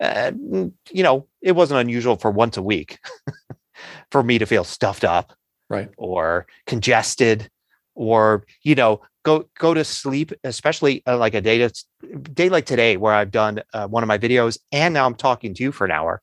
[0.00, 0.30] uh,
[0.92, 3.00] you know, it wasn't unusual for once a week
[4.12, 5.32] for me to feel stuffed up,
[5.68, 7.50] right, or congested
[7.98, 11.84] or you know go go to sleep especially uh, like a day to,
[12.32, 15.52] day like today where i've done uh, one of my videos and now i'm talking
[15.52, 16.22] to you for an hour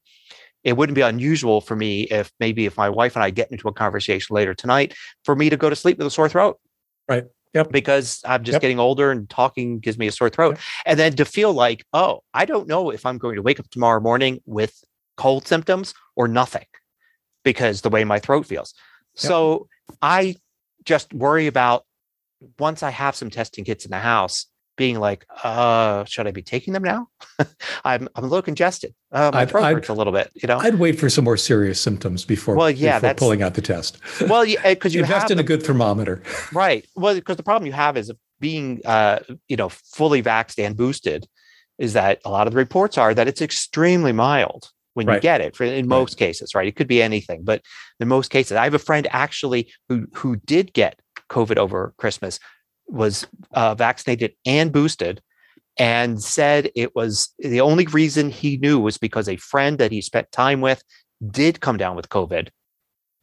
[0.64, 3.68] it wouldn't be unusual for me if maybe if my wife and i get into
[3.68, 6.58] a conversation later tonight for me to go to sleep with a sore throat
[7.08, 7.72] right Yep.
[7.72, 8.62] Because I'm just yep.
[8.62, 10.56] getting older and talking gives me a sore throat.
[10.56, 10.60] Yep.
[10.88, 13.70] And then to feel like, oh, I don't know if I'm going to wake up
[13.70, 14.84] tomorrow morning with
[15.16, 16.66] cold symptoms or nothing
[17.46, 18.74] because the way my throat feels.
[19.16, 19.70] So
[20.02, 20.36] I
[20.86, 21.86] just worry about
[22.60, 24.46] once I have some testing kits in the house,
[24.78, 27.08] being like, uh, should I be taking them now?
[27.86, 28.94] I'm I'm a little congested.
[29.12, 30.32] Uh, my I'd, throat I'd, a little bit.
[30.36, 32.56] You know, I'd wait for some more serious symptoms before.
[32.56, 34.00] Well, yeah, before that's pulling out the test.
[34.28, 36.22] Well, yeah, because you invest in a good thermometer,
[36.54, 36.86] right?
[36.96, 41.26] Well, because the problem you have is being, uh, you know, fully vaxxed and boosted,
[41.78, 45.16] is that a lot of the reports are that it's extremely mild when right.
[45.16, 46.28] you get it for, in most right.
[46.28, 46.68] cases, right?
[46.68, 47.62] It could be anything, but
[48.00, 52.40] in most cases, I have a friend actually who who did get COVID over Christmas,
[52.88, 55.22] was uh, vaccinated and boosted,
[55.78, 60.02] and said it was the only reason he knew was because a friend that he
[60.02, 60.84] spent time with
[61.32, 62.50] did come down with COVID,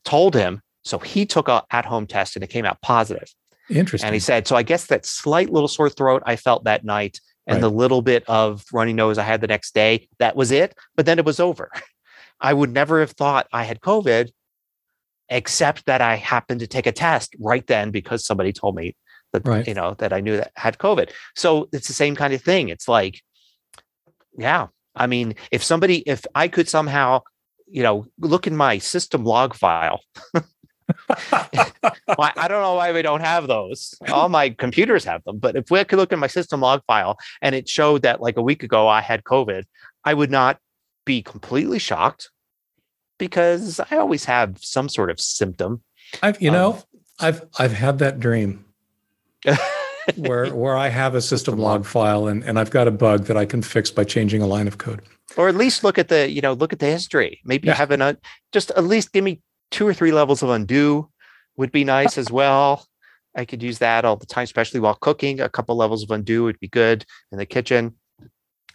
[0.04, 0.60] told him.
[0.84, 3.32] So he took a at home test and it came out positive.
[3.70, 4.06] Interesting.
[4.06, 7.20] And he said, So I guess that slight little sore throat I felt that night
[7.46, 7.60] and right.
[7.60, 10.74] the little bit of runny nose I had the next day, that was it.
[10.96, 11.70] But then it was over.
[12.40, 14.30] I would never have thought I had COVID,
[15.28, 18.96] except that I happened to take a test right then because somebody told me
[19.32, 19.66] that, right.
[19.66, 21.10] you know, that I knew that I had COVID.
[21.36, 22.68] So it's the same kind of thing.
[22.68, 23.22] It's like,
[24.36, 24.68] yeah.
[24.94, 27.22] I mean, if somebody, if I could somehow,
[27.66, 30.00] you know, look in my system log file
[31.10, 33.94] I don't know why we don't have those.
[34.08, 37.18] All my computers have them, but if we could look at my system log file
[37.40, 39.64] and it showed that like a week ago I had COVID,
[40.04, 40.58] I would not
[41.04, 42.30] be completely shocked
[43.18, 45.82] because I always have some sort of symptom.
[46.22, 46.82] I've you um, know,
[47.20, 48.64] I've I've had that dream.
[50.16, 53.36] where where I have a system log file and, and I've got a bug that
[53.36, 55.02] I can fix by changing a line of code.
[55.36, 57.40] Or at least look at the, you know, look at the history.
[57.44, 57.74] Maybe yeah.
[57.74, 58.14] have an uh,
[58.52, 59.40] just at least give me
[59.72, 61.08] two or three levels of undo
[61.56, 62.86] would be nice as well.
[63.34, 65.40] I could use that all the time, especially while cooking.
[65.40, 67.96] A couple levels of undo would be good in the kitchen.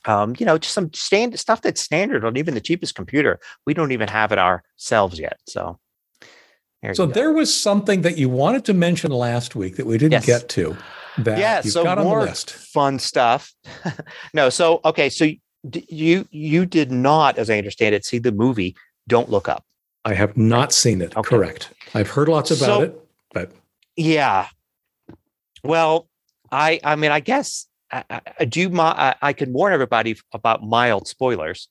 [0.06, 3.39] Um, you know, just some standard stuff that's standard on even the cheapest computer.
[3.66, 5.38] We don't even have it ourselves yet.
[5.48, 5.80] So,
[6.82, 10.14] there so there was something that you wanted to mention last week that we didn't
[10.14, 10.26] yes.
[10.26, 10.78] get to.
[11.20, 13.54] That yeah, so more fun stuff.
[14.34, 15.30] no, so okay, so
[15.89, 18.76] you you did not, as I understand it, see the movie.
[19.08, 19.66] Don't look up.
[20.08, 21.18] I have not seen it.
[21.18, 21.30] Okay.
[21.30, 21.74] Correct.
[21.93, 23.51] I've heard lots about so, it, but
[23.97, 24.47] yeah.
[25.66, 26.08] Well,
[26.49, 28.70] I I mean, I guess I, I do.
[28.70, 31.68] My, I, I can warn everybody about mild spoilers.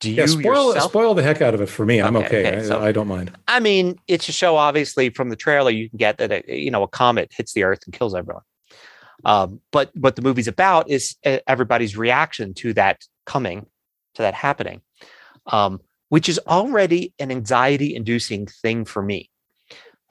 [0.00, 0.90] Do you yeah, spoil yourself?
[0.90, 2.00] spoil the heck out of it for me?
[2.00, 2.46] I'm okay.
[2.46, 2.66] okay.
[2.66, 3.32] So, I, I, don't mind.
[3.48, 4.56] I mean, it's a show.
[4.56, 7.64] Obviously, from the trailer, you can get that a, you know a comet hits the
[7.64, 8.44] Earth and kills everyone.
[9.24, 13.66] Um, but what the movie's about is uh, everybody's reaction to that coming,
[14.14, 14.82] to that happening.
[15.46, 19.30] Um, which is already an anxiety inducing thing for me.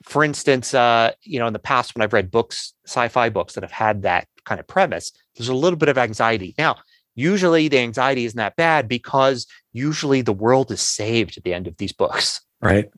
[0.04, 3.54] For instance, uh, you know, in the past, when I've read books, sci fi books
[3.54, 6.56] that have had that kind of premise, there's a little bit of anxiety.
[6.58, 6.78] Now,
[7.16, 11.68] usually the anxiety isn't that bad because usually the world is saved at the end
[11.68, 12.42] of these books.
[12.62, 12.90] Right.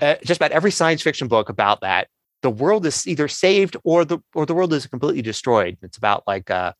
[0.00, 2.08] Uh, just about every science fiction book about that,
[2.42, 5.78] the world is either saved or the or the world is completely destroyed.
[5.82, 6.72] It's about like uh,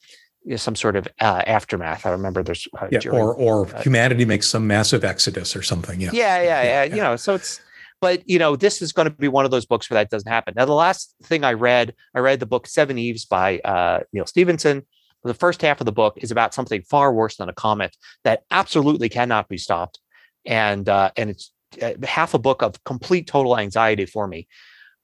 [0.57, 2.07] some sort of uh, aftermath.
[2.07, 5.62] I remember there's uh, yeah, during, or or uh, humanity makes some massive exodus or
[5.62, 6.01] something.
[6.01, 6.11] Yeah.
[6.12, 6.43] yeah.
[6.43, 6.95] yeah, yeah, yeah.
[6.95, 7.61] You know, so it's
[8.03, 10.30] but you know, this is going to be one of those books where that doesn't
[10.30, 10.55] happen.
[10.57, 14.84] Now, the last thing I read, I read the book Seveneves by uh, Neal Stephenson.
[15.22, 18.43] The first half of the book is about something far worse than a comet that
[18.51, 20.01] absolutely cannot be stopped,
[20.45, 24.49] and uh, and it's uh, half a book of complete total anxiety for me.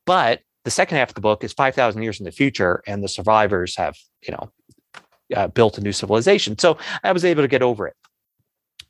[0.04, 3.02] But the second half of the book is five thousand years in the future, and
[3.02, 3.94] the survivors have
[4.26, 4.50] you know
[5.34, 6.58] uh, built a new civilization.
[6.58, 7.94] So I was able to get over it.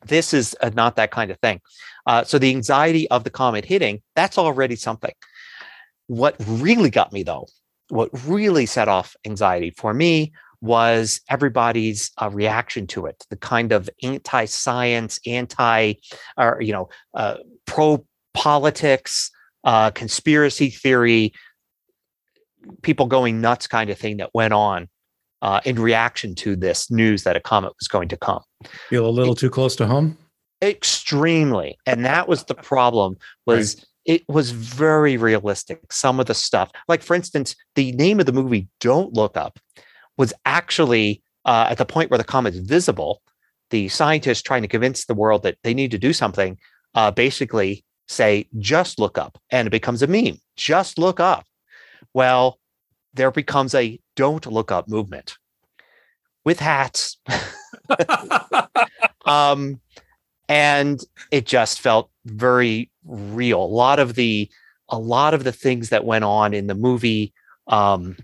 [0.05, 1.61] This is uh, not that kind of thing.
[2.07, 5.13] Uh, so the anxiety of the comet hitting, that's already something.
[6.07, 7.49] What really got me though,
[7.89, 13.73] what really set off anxiety for me was everybody's uh, reaction to it, the kind
[13.73, 15.95] of anti-science, anti,
[16.37, 17.37] or you know, uh,
[17.67, 19.31] pro-politics,
[19.65, 21.33] uh, conspiracy theory,
[22.83, 24.89] people going nuts kind of thing that went on
[25.43, 28.43] uh, in reaction to this news that a comet was going to come.
[28.89, 30.17] Feel a little it, too close to home?
[30.63, 31.79] Extremely.
[31.87, 33.17] And that was the problem
[33.47, 33.85] was right.
[34.17, 35.93] it was very realistic.
[35.93, 39.59] Some of the stuff, like for instance, the name of the movie Don't Look Up
[40.17, 43.23] was actually uh, at the point where the comet is visible,
[43.71, 46.59] the scientists trying to convince the world that they need to do something
[46.95, 49.39] uh, basically say, just look up.
[49.51, 50.39] And it becomes a meme.
[50.57, 51.47] Just look up.
[52.15, 52.59] Well,
[53.15, 55.37] there becomes a don't look up movement
[56.45, 57.19] with hats.
[59.27, 59.81] um,
[60.49, 61.01] and
[61.31, 63.63] it just felt very real.
[63.63, 64.51] A lot of the
[64.89, 67.35] a lot of the things that went on in the movie
[67.67, 68.17] um,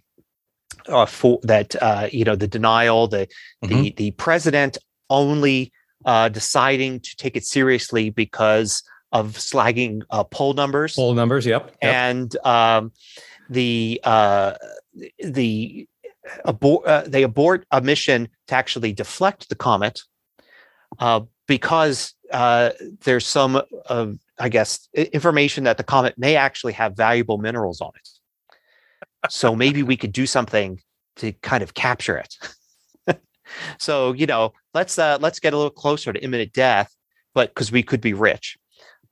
[0.88, 3.28] uh, for that uh, you know the denial, the
[3.62, 3.68] mm-hmm.
[3.68, 4.78] the the president
[5.10, 5.72] only
[6.04, 8.82] uh, deciding to take it seriously because
[9.12, 10.94] of slagging uh, poll numbers.
[10.94, 11.76] Poll numbers, yep.
[11.82, 11.94] yep.
[11.94, 12.92] And um,
[13.48, 14.54] the uh,
[15.18, 15.86] the
[16.44, 20.00] abort uh, they abort a mission to actually deflect the comet
[20.98, 22.70] uh, because uh,
[23.04, 23.60] there's some
[24.38, 28.08] I guess information that the comet may actually have valuable minerals on it.
[29.30, 30.80] So maybe we could do something
[31.16, 32.36] to kind of capture it.
[33.78, 36.94] so you know, let's uh, let's get a little closer to imminent death,
[37.34, 38.56] but because we could be rich,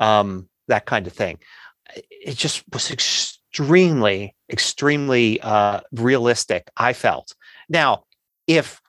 [0.01, 1.39] um, that kind of thing.
[2.11, 2.91] It just was
[3.53, 7.35] extremely, extremely uh, realistic, I felt.
[7.69, 8.05] Now,
[8.47, 8.81] if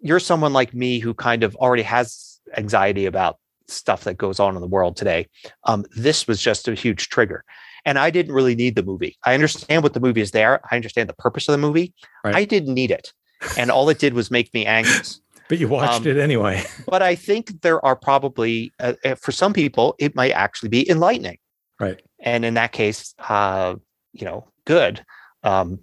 [0.00, 3.38] you're someone like me who kind of already has anxiety about
[3.68, 5.26] stuff that goes on in the world today.
[5.64, 7.44] Um, this was just a huge trigger.
[7.84, 9.16] And I didn't really need the movie.
[9.24, 10.60] I understand what the movie is there.
[10.70, 11.94] I understand the purpose of the movie.
[12.24, 12.34] Right.
[12.34, 13.12] I didn't need it.
[13.56, 15.20] And all it did was make me anxious.
[15.48, 16.64] but you watched um, it anyway.
[16.86, 20.88] but I think there are probably, uh, uh, for some people, it might actually be
[20.88, 21.38] enlightening.
[21.80, 22.00] Right.
[22.20, 23.76] And in that case, uh,
[24.18, 25.04] you know, good.
[25.42, 25.80] Um,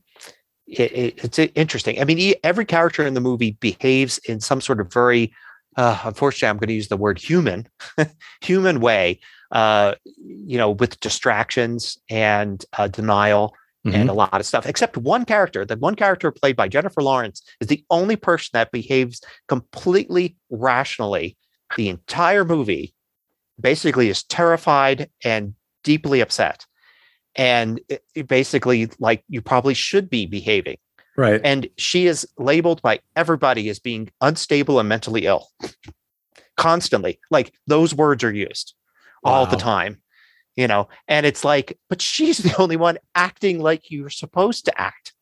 [0.67, 1.99] it, it, it's interesting.
[1.99, 5.33] I mean, every character in the movie behaves in some sort of very,
[5.75, 7.67] uh, unfortunately, I'm going to use the word human,
[8.41, 9.19] human way.
[9.51, 13.53] Uh, you know, with distractions and uh, denial
[13.85, 13.95] mm-hmm.
[13.95, 14.65] and a lot of stuff.
[14.65, 18.71] Except one character, the one character played by Jennifer Lawrence, is the only person that
[18.71, 21.37] behaves completely rationally
[21.75, 22.95] the entire movie.
[23.61, 25.53] Basically, is terrified and
[25.83, 26.65] deeply upset
[27.35, 30.77] and it, basically like you probably should be behaving.
[31.15, 31.41] Right.
[31.43, 35.47] And she is labeled by everybody as being unstable and mentally ill.
[36.57, 37.19] Constantly.
[37.29, 38.73] Like those words are used
[39.23, 39.31] wow.
[39.31, 39.99] all the time
[40.55, 40.87] you know?
[41.07, 45.13] And it's like but she's the only one acting like you're supposed to act.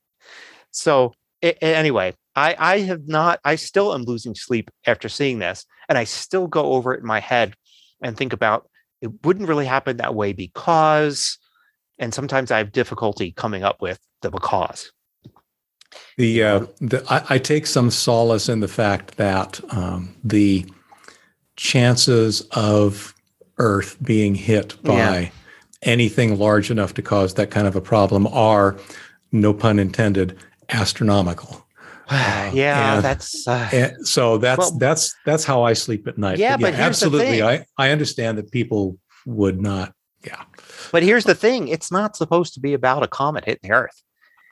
[0.72, 5.66] So it, anyway i i have not i still am losing sleep after seeing this
[5.89, 7.55] and i still go over it in my head
[8.01, 8.70] and think about
[9.01, 11.38] it wouldn't really happen that way because
[12.02, 14.91] and sometimes I have difficulty coming up with the because.
[16.18, 20.66] The, uh, the I, I, take some solace in the fact that um, the
[21.58, 23.14] chances of
[23.58, 25.30] Earth being hit by yeah.
[25.82, 28.78] anything large enough to cause that kind of a problem are,
[29.32, 30.38] no pun intended,
[30.70, 31.58] astronomical.
[32.14, 36.39] Uh, yeah, and, that's uh, so that's well, that's that's how I sleep at night.
[36.39, 39.93] Yeah, but, yeah, but absolutely, I I understand that people would not.
[40.26, 40.43] Yeah,
[40.91, 44.01] but here's the thing it's not supposed to be about a comet hitting the Earth.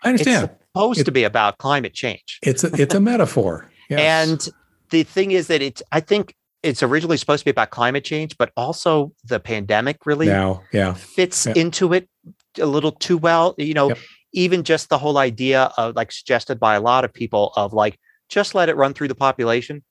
[0.04, 0.46] I understand.
[0.46, 2.40] It's supposed it, to be about climate change.
[2.42, 3.70] It's a, it's a metaphor.
[3.92, 4.30] Yes.
[4.30, 4.56] And
[4.92, 8.38] the thing is that it's, I think it's originally supposed to be about climate change,
[8.38, 10.94] but also the pandemic really now, yeah.
[10.94, 11.54] fits yeah.
[11.56, 12.08] into it
[12.60, 13.56] a little too well.
[13.58, 13.98] You know, yep.
[14.34, 18.00] even just the whole idea of like suggested by a lot of people of like,
[18.28, 19.84] just let it run through the population.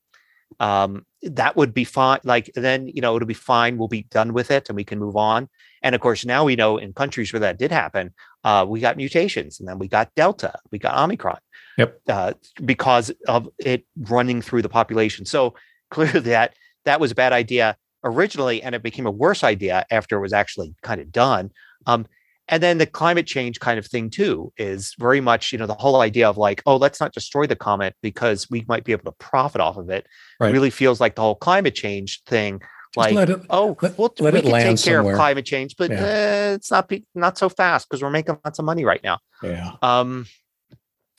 [0.61, 2.21] Um, that would be fine.
[2.25, 3.79] Like then, you know, it'll be fine.
[3.79, 5.49] We'll be done with it and we can move on.
[5.83, 8.13] And of course, now we know in countries where that did happen,
[8.45, 11.39] uh, we got mutations, and then we got Delta, we got Omicron,
[11.77, 12.33] yep, uh,
[12.65, 15.25] because of it running through the population.
[15.25, 15.55] So
[15.91, 16.55] clearly, that
[16.85, 20.33] that was a bad idea originally, and it became a worse idea after it was
[20.33, 21.51] actually kind of done.
[21.87, 22.07] Um,
[22.49, 25.75] and then the climate change kind of thing too is very much you know the
[25.75, 29.05] whole idea of like oh let's not destroy the comet because we might be able
[29.05, 30.07] to profit off of it
[30.41, 30.53] right.
[30.53, 32.61] really feels like the whole climate change thing
[32.97, 35.15] like it, oh let, we'll, let we can take care somewhere.
[35.15, 36.01] of climate change but yeah.
[36.01, 39.73] uh, it's not not so fast because we're making lots of money right now yeah
[39.83, 40.27] um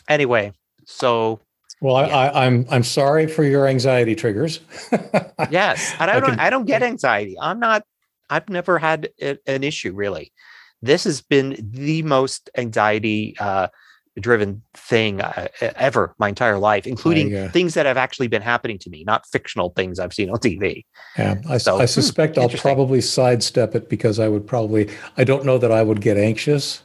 [0.08, 0.52] anyway
[0.86, 1.40] so
[1.82, 2.18] well yeah.
[2.18, 4.62] I, am I'm, I'm sorry for your anxiety triggers
[5.52, 7.84] yes and i, I don't can, i don't get anxiety i'm not
[8.32, 10.34] i've never had a, an issue really
[10.82, 13.68] this has been the most anxiety uh
[14.20, 18.90] driven thing uh, ever my entire life, including things that have actually been happening to
[18.90, 20.86] me, not fictional things I've seen on TV.
[21.18, 24.90] Yeah, I, so, I hmm, suspect hmm, I'll probably sidestep it because I would probably,
[25.18, 26.84] I don't know that I would get anxious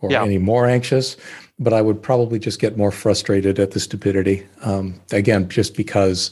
[0.00, 0.22] or yeah.
[0.22, 1.16] any more anxious,
[1.58, 4.46] but I would probably just get more frustrated at the stupidity.
[4.62, 6.30] Um, again, just because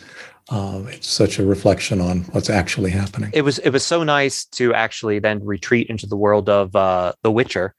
[0.50, 3.30] uh, it's such a reflection on what's actually happening.
[3.32, 7.12] It was it was so nice to actually then retreat into the world of uh,
[7.22, 7.74] The Witcher,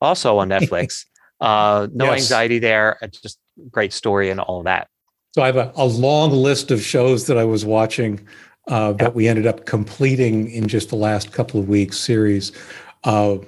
[0.00, 1.06] also on Netflix.
[1.40, 2.22] Uh, no yes.
[2.22, 2.98] anxiety there.
[3.22, 3.38] Just
[3.70, 4.88] great story and all that.
[5.34, 8.26] So I have a, a long list of shows that I was watching
[8.68, 12.52] uh, that we ended up completing in just the last couple of weeks series.
[13.04, 13.38] Uh,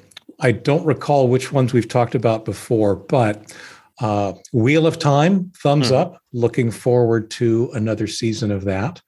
[0.40, 3.54] I don't recall which ones we've talked about before, but
[4.00, 5.96] uh, Wheel of Time, thumbs mm.
[5.96, 6.20] up.
[6.32, 9.00] Looking forward to another season of that.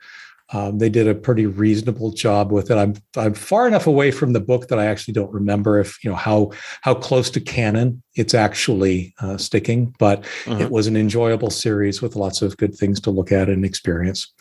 [0.52, 2.76] Um, they did a pretty reasonable job with it.
[2.76, 6.10] I'm I'm far enough away from the book that I actually don't remember if you
[6.10, 9.92] know how how close to canon it's actually uh, sticking.
[9.98, 10.60] But mm-hmm.
[10.60, 14.32] it was an enjoyable series with lots of good things to look at and experience.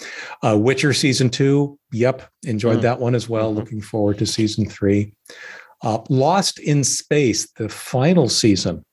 [0.43, 2.82] Uh, Witcher season two, yep, enjoyed mm-hmm.
[2.84, 3.50] that one as well.
[3.50, 3.60] Mm-hmm.
[3.60, 5.12] Looking forward to season three.
[5.82, 8.86] Uh, Lost in Space, the final season,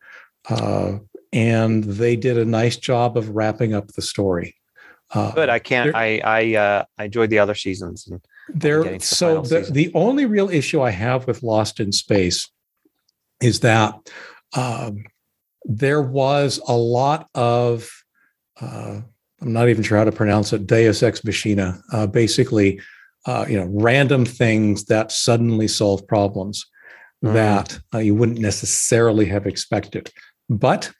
[0.48, 0.98] uh,
[1.32, 4.56] and they did a nice job of wrapping up the story.
[5.14, 5.48] Uh, Good.
[5.48, 5.94] I can't.
[5.94, 8.06] I I uh, I enjoyed the other seasons.
[8.06, 8.98] And there.
[9.00, 12.50] So the the only real issue I have with Lost in Space
[13.40, 13.94] is that
[14.54, 15.04] um,
[15.64, 17.90] there was a lot of
[18.60, 19.00] uh,
[19.42, 20.66] I'm not even sure how to pronounce it.
[20.66, 21.82] Deus ex machina.
[21.92, 22.80] Uh, basically,
[23.26, 26.64] uh, you know, random things that suddenly solve problems
[27.24, 27.32] mm.
[27.32, 30.10] that uh, you wouldn't necessarily have expected.
[30.59, 30.92] But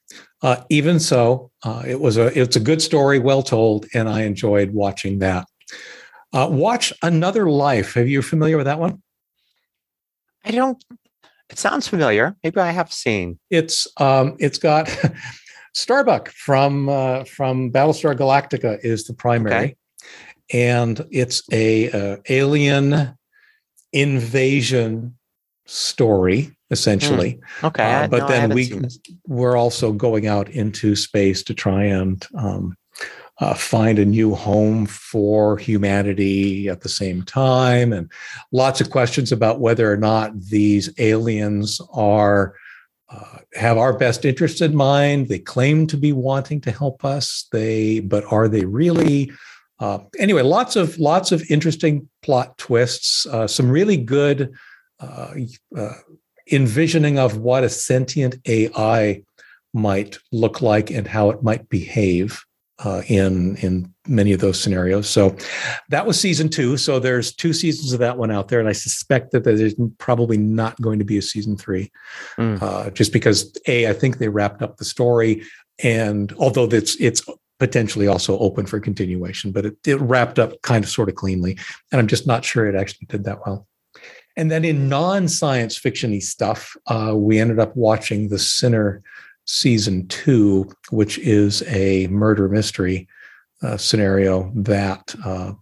[0.43, 4.23] uh, even so, uh, it was a it's a good story, well told, and I
[4.23, 5.47] enjoyed watching that.
[6.33, 7.97] Uh, watch Another Life.
[7.97, 9.03] Are you familiar with that one?
[10.45, 10.83] I don't.
[11.51, 12.35] It sounds familiar.
[12.43, 13.39] Maybe I have seen.
[13.51, 14.89] It's um, it's got
[15.75, 19.77] Starbuck from uh, from Battlestar Galactica is the primary, okay.
[20.53, 23.17] and it's a uh, alien
[23.93, 25.17] invasion
[25.67, 27.35] story essentially.
[27.61, 27.69] Mm.
[27.69, 28.73] Okay, uh, but no, then we
[29.29, 32.77] we're also going out into space to try and um,
[33.39, 38.11] uh, find a new home for humanity at the same time, and
[38.51, 42.57] lots of questions about whether or not these aliens are.
[43.15, 45.29] Uh, have our best interest in mind.
[45.29, 47.47] They claim to be wanting to help us.
[47.53, 49.31] They, but are they really?
[49.79, 53.27] Uh, anyway, lots of lots of interesting plot twists.
[53.27, 54.55] Uh, some really good
[55.03, 55.35] uh,
[55.77, 55.93] uh,
[56.53, 59.23] envisioning of what a sentient AI
[59.75, 62.45] might look like and how it might behave
[62.85, 65.09] uh, in in many of those scenarios.
[65.09, 65.37] So
[65.91, 66.77] that was season two.
[66.77, 70.37] So there's two seasons of that one out there, and I suspect that there's probably
[70.37, 71.91] not going to be a season three,
[72.39, 72.61] mm.
[72.61, 75.43] uh, just because a I think they wrapped up the story,
[75.83, 77.23] and although it's it's
[77.59, 81.57] potentially also open for continuation, but it, it wrapped up kind of sort of cleanly,
[81.93, 83.69] and I'm just not sure it actually did that well.
[84.37, 89.03] And then in non-science fictiony stuff, uh, we ended up watching The Sinner
[89.47, 93.09] season two, which is a murder mystery
[93.63, 95.53] uh, scenario that uh,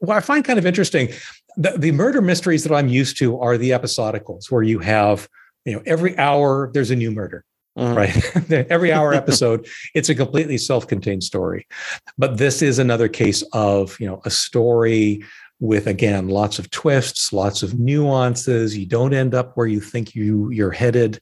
[0.00, 1.08] well, I find kind of interesting.
[1.56, 5.28] The, the murder mysteries that I'm used to are the episodicals, where you have
[5.64, 7.44] you know every hour there's a new murder.
[7.76, 7.94] Mm-hmm.
[7.94, 8.66] Right.
[8.70, 11.66] Every hour episode, it's a completely self-contained story.
[12.16, 15.22] But this is another case of, you know, a story
[15.60, 18.76] with again lots of twists lots of nuances.
[18.76, 21.20] You don't end up where you think you you're headed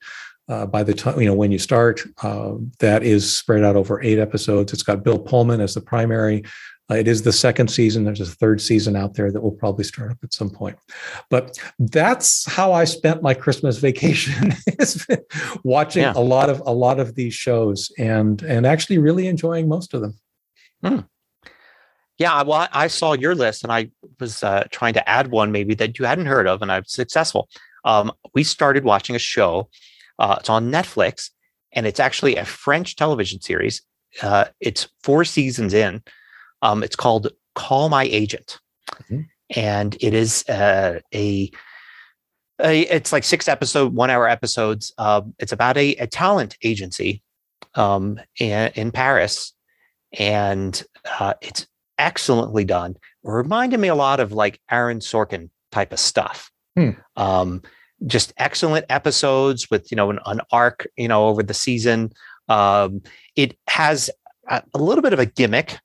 [0.49, 2.03] uh, by the time you know when you start.
[2.23, 4.73] Uh, that is spread out over eight episodes.
[4.73, 6.45] It's got bill pullman as the primary.
[6.91, 8.05] Uh, it is the second season.
[8.05, 10.77] There's a third season out there that will probably start up at some point.
[11.31, 14.55] But that's how i spent my christmas vacation
[15.65, 16.13] watching yeah.
[16.15, 20.03] a lot of a lot of these shows and and actually really enjoying most of
[20.03, 20.19] them.
[20.83, 21.01] Hmm.
[22.19, 23.91] Yeah, well, I saw your list and I
[24.21, 26.93] was uh, trying to add one maybe that you hadn't heard of, and I was
[26.93, 27.49] successful.
[27.85, 29.69] Um, we started watching a show.
[30.19, 31.31] Uh, it's on Netflix,
[31.73, 33.83] and it's actually a French television series.
[34.23, 36.03] Uh, it's four seasons in.
[36.63, 38.61] Um, it's called Call My Agent,
[38.93, 39.23] mm-hmm.
[39.57, 41.51] and it is uh, a,
[42.61, 44.93] a, it's like six episode, one hour episodes.
[44.99, 47.23] Um, it's about a, a talent agency
[47.75, 49.53] um, in, in Paris,
[50.17, 50.81] and
[51.19, 51.67] uh, it's
[51.99, 52.97] excellently done.
[53.23, 56.51] Reminded me a lot of like Aaron Sorkin type of stuff.
[56.77, 56.91] Hmm.
[57.17, 57.63] Um,
[58.07, 62.13] just excellent episodes with you know an, an arc you know over the season.
[62.49, 63.03] Um,
[63.37, 64.11] it has
[64.49, 65.79] a, a, little bit of a gimmick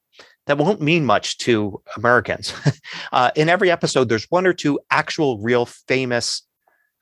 [0.45, 2.53] that won't mean much to Americans.
[3.13, 6.41] uh, in every episode, there's one or two actual, real famous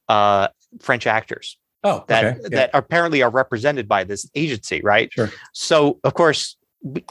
[0.10, 0.50] uh,
[0.80, 1.58] French actors.
[1.84, 2.40] Oh, that okay.
[2.44, 2.50] yeah.
[2.50, 5.12] that apparently are represented by this agency, right?
[5.14, 5.32] Sure.
[5.54, 6.58] So, of course,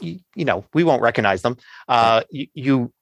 [0.01, 1.57] you, know we won't recognize them.
[1.87, 2.93] Uh you, you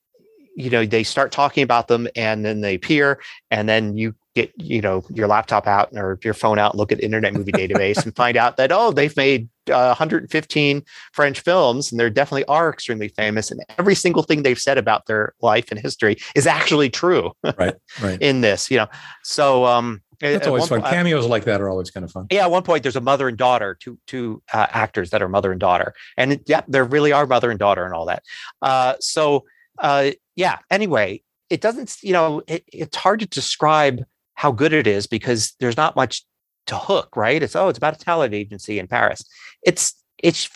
[0.56, 3.20] you know they start talking about them and then they appear
[3.52, 7.02] and then you get you know your laptop out or your phone out look at
[7.02, 12.00] internet movie database and find out that oh they've made uh, 115 french films and
[12.00, 15.80] they definitely are extremely famous and every single thing they've said about their life and
[15.80, 18.18] history is actually true right right.
[18.22, 18.88] in this you know.
[19.24, 20.82] So um that's always fun.
[20.82, 22.28] Cameos like that are always kind of fun.
[22.32, 25.30] Yeah, at one point there's a mother and daughter, two two uh, actors that are
[25.30, 28.24] mother and daughter, and it, yeah, there really are mother and daughter and all that.
[28.62, 29.46] Uh, so
[29.80, 30.58] uh, yeah.
[30.70, 31.98] Anyway, it doesn't.
[32.02, 34.04] You know, it, it's hard to describe
[34.34, 36.24] how good it is because there's not much
[36.68, 37.16] to hook.
[37.16, 37.42] Right?
[37.42, 39.24] It's oh, it's about a talent agency in Paris.
[39.64, 40.50] It's it's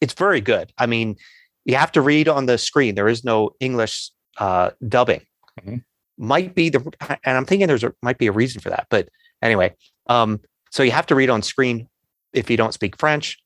[0.00, 0.72] it's very good.
[0.78, 1.16] I mean,
[1.64, 2.94] you have to read on the screen.
[2.94, 5.22] There is no English uh, dubbing.
[5.60, 5.76] Mm-hmm
[6.20, 6.80] might be the
[7.24, 9.08] and i'm thinking there's a might be a reason for that but
[9.42, 9.74] anyway
[10.06, 10.38] um
[10.70, 11.88] so you have to read on screen
[12.32, 13.38] if you don't speak french.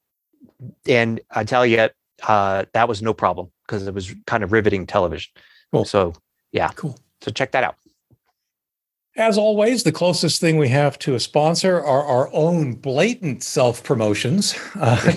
[0.86, 1.88] And i tell you
[2.28, 5.32] uh that was no problem because it was kind of riveting television.
[5.72, 5.84] Cool.
[5.84, 6.12] so
[6.52, 6.68] yeah.
[6.76, 6.98] Cool.
[7.20, 7.76] So check that out
[9.16, 13.84] as always, the closest thing we have to a sponsor are our own blatant self
[13.84, 14.58] promotions.
[14.74, 15.12] Uh,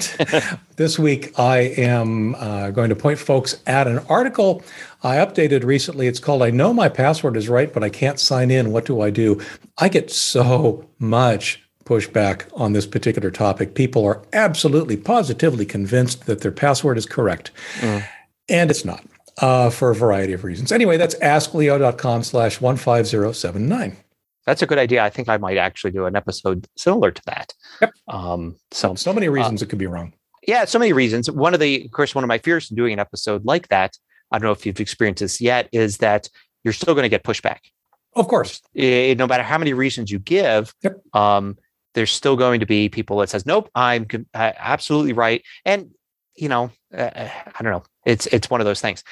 [0.76, 4.64] this week, I am uh, going to point folks at an article
[5.02, 6.06] I updated recently.
[6.06, 8.72] It's called I Know My Password is Right, but I Can't Sign In.
[8.72, 9.41] What do I do?
[9.80, 13.74] I get so much pushback on this particular topic.
[13.74, 17.49] People are absolutely positively convinced that their password is correct,
[17.80, 18.06] mm.
[18.48, 19.03] and it's not
[19.39, 20.72] uh, for a variety of reasons.
[20.72, 23.97] Anyway, that's askleo.com slash 15079.
[24.45, 25.03] That's a good idea.
[25.03, 27.53] I think I might actually do an episode similar to that.
[27.81, 27.93] Yep.
[28.07, 30.14] Um, so, so many reasons uh, it could be wrong.
[30.47, 31.30] Yeah, so many reasons.
[31.30, 33.97] One of the, of course, one of my fears in doing an episode like that
[34.31, 36.30] I don't know if you've experienced this yet, is that
[36.64, 37.59] you're still going to get pushback.
[38.15, 38.61] Of course.
[38.73, 40.99] It, no matter how many reasons you give, yep.
[41.14, 41.57] um,
[41.93, 45.43] there's still going to be people that says, nope, I'm absolutely right.
[45.65, 45.91] And,
[46.38, 47.84] you know, uh, uh, I don't know.
[48.05, 49.03] It's it's one of those things.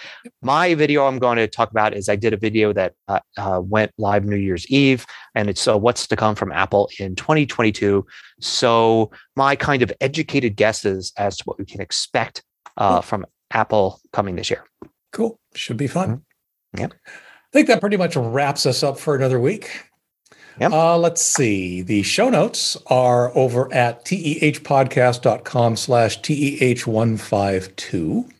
[0.42, 3.62] My video I'm going to talk about is I did a video that uh, uh,
[3.64, 8.06] went live New Year's Eve, and it's uh, what's to come from Apple in 2022.
[8.40, 12.44] So my kind of educated guesses as to what we can expect
[12.78, 14.64] uh, from Apple coming this year.
[15.12, 15.40] Cool.
[15.56, 16.18] Should be fun.
[16.76, 16.82] Mm-hmm.
[16.82, 16.94] Yep.
[17.08, 17.12] I
[17.52, 19.90] think that pretty much wraps us up for another week.
[20.60, 20.72] Yep.
[20.72, 21.82] Uh, let's see.
[21.82, 28.32] The show notes are over at tehpodcast.com slash TEH152.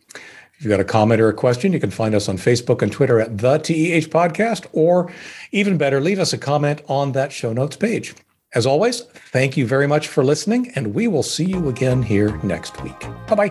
[0.58, 2.90] If you've got a comment or a question, you can find us on Facebook and
[2.90, 5.12] Twitter at the TEH Podcast, or
[5.52, 8.14] even better, leave us a comment on that show notes page.
[8.54, 9.02] As always,
[9.32, 12.98] thank you very much for listening, and we will see you again here next week.
[13.28, 13.50] Bye-bye.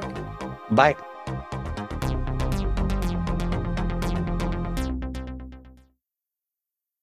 [0.72, 0.96] Bye.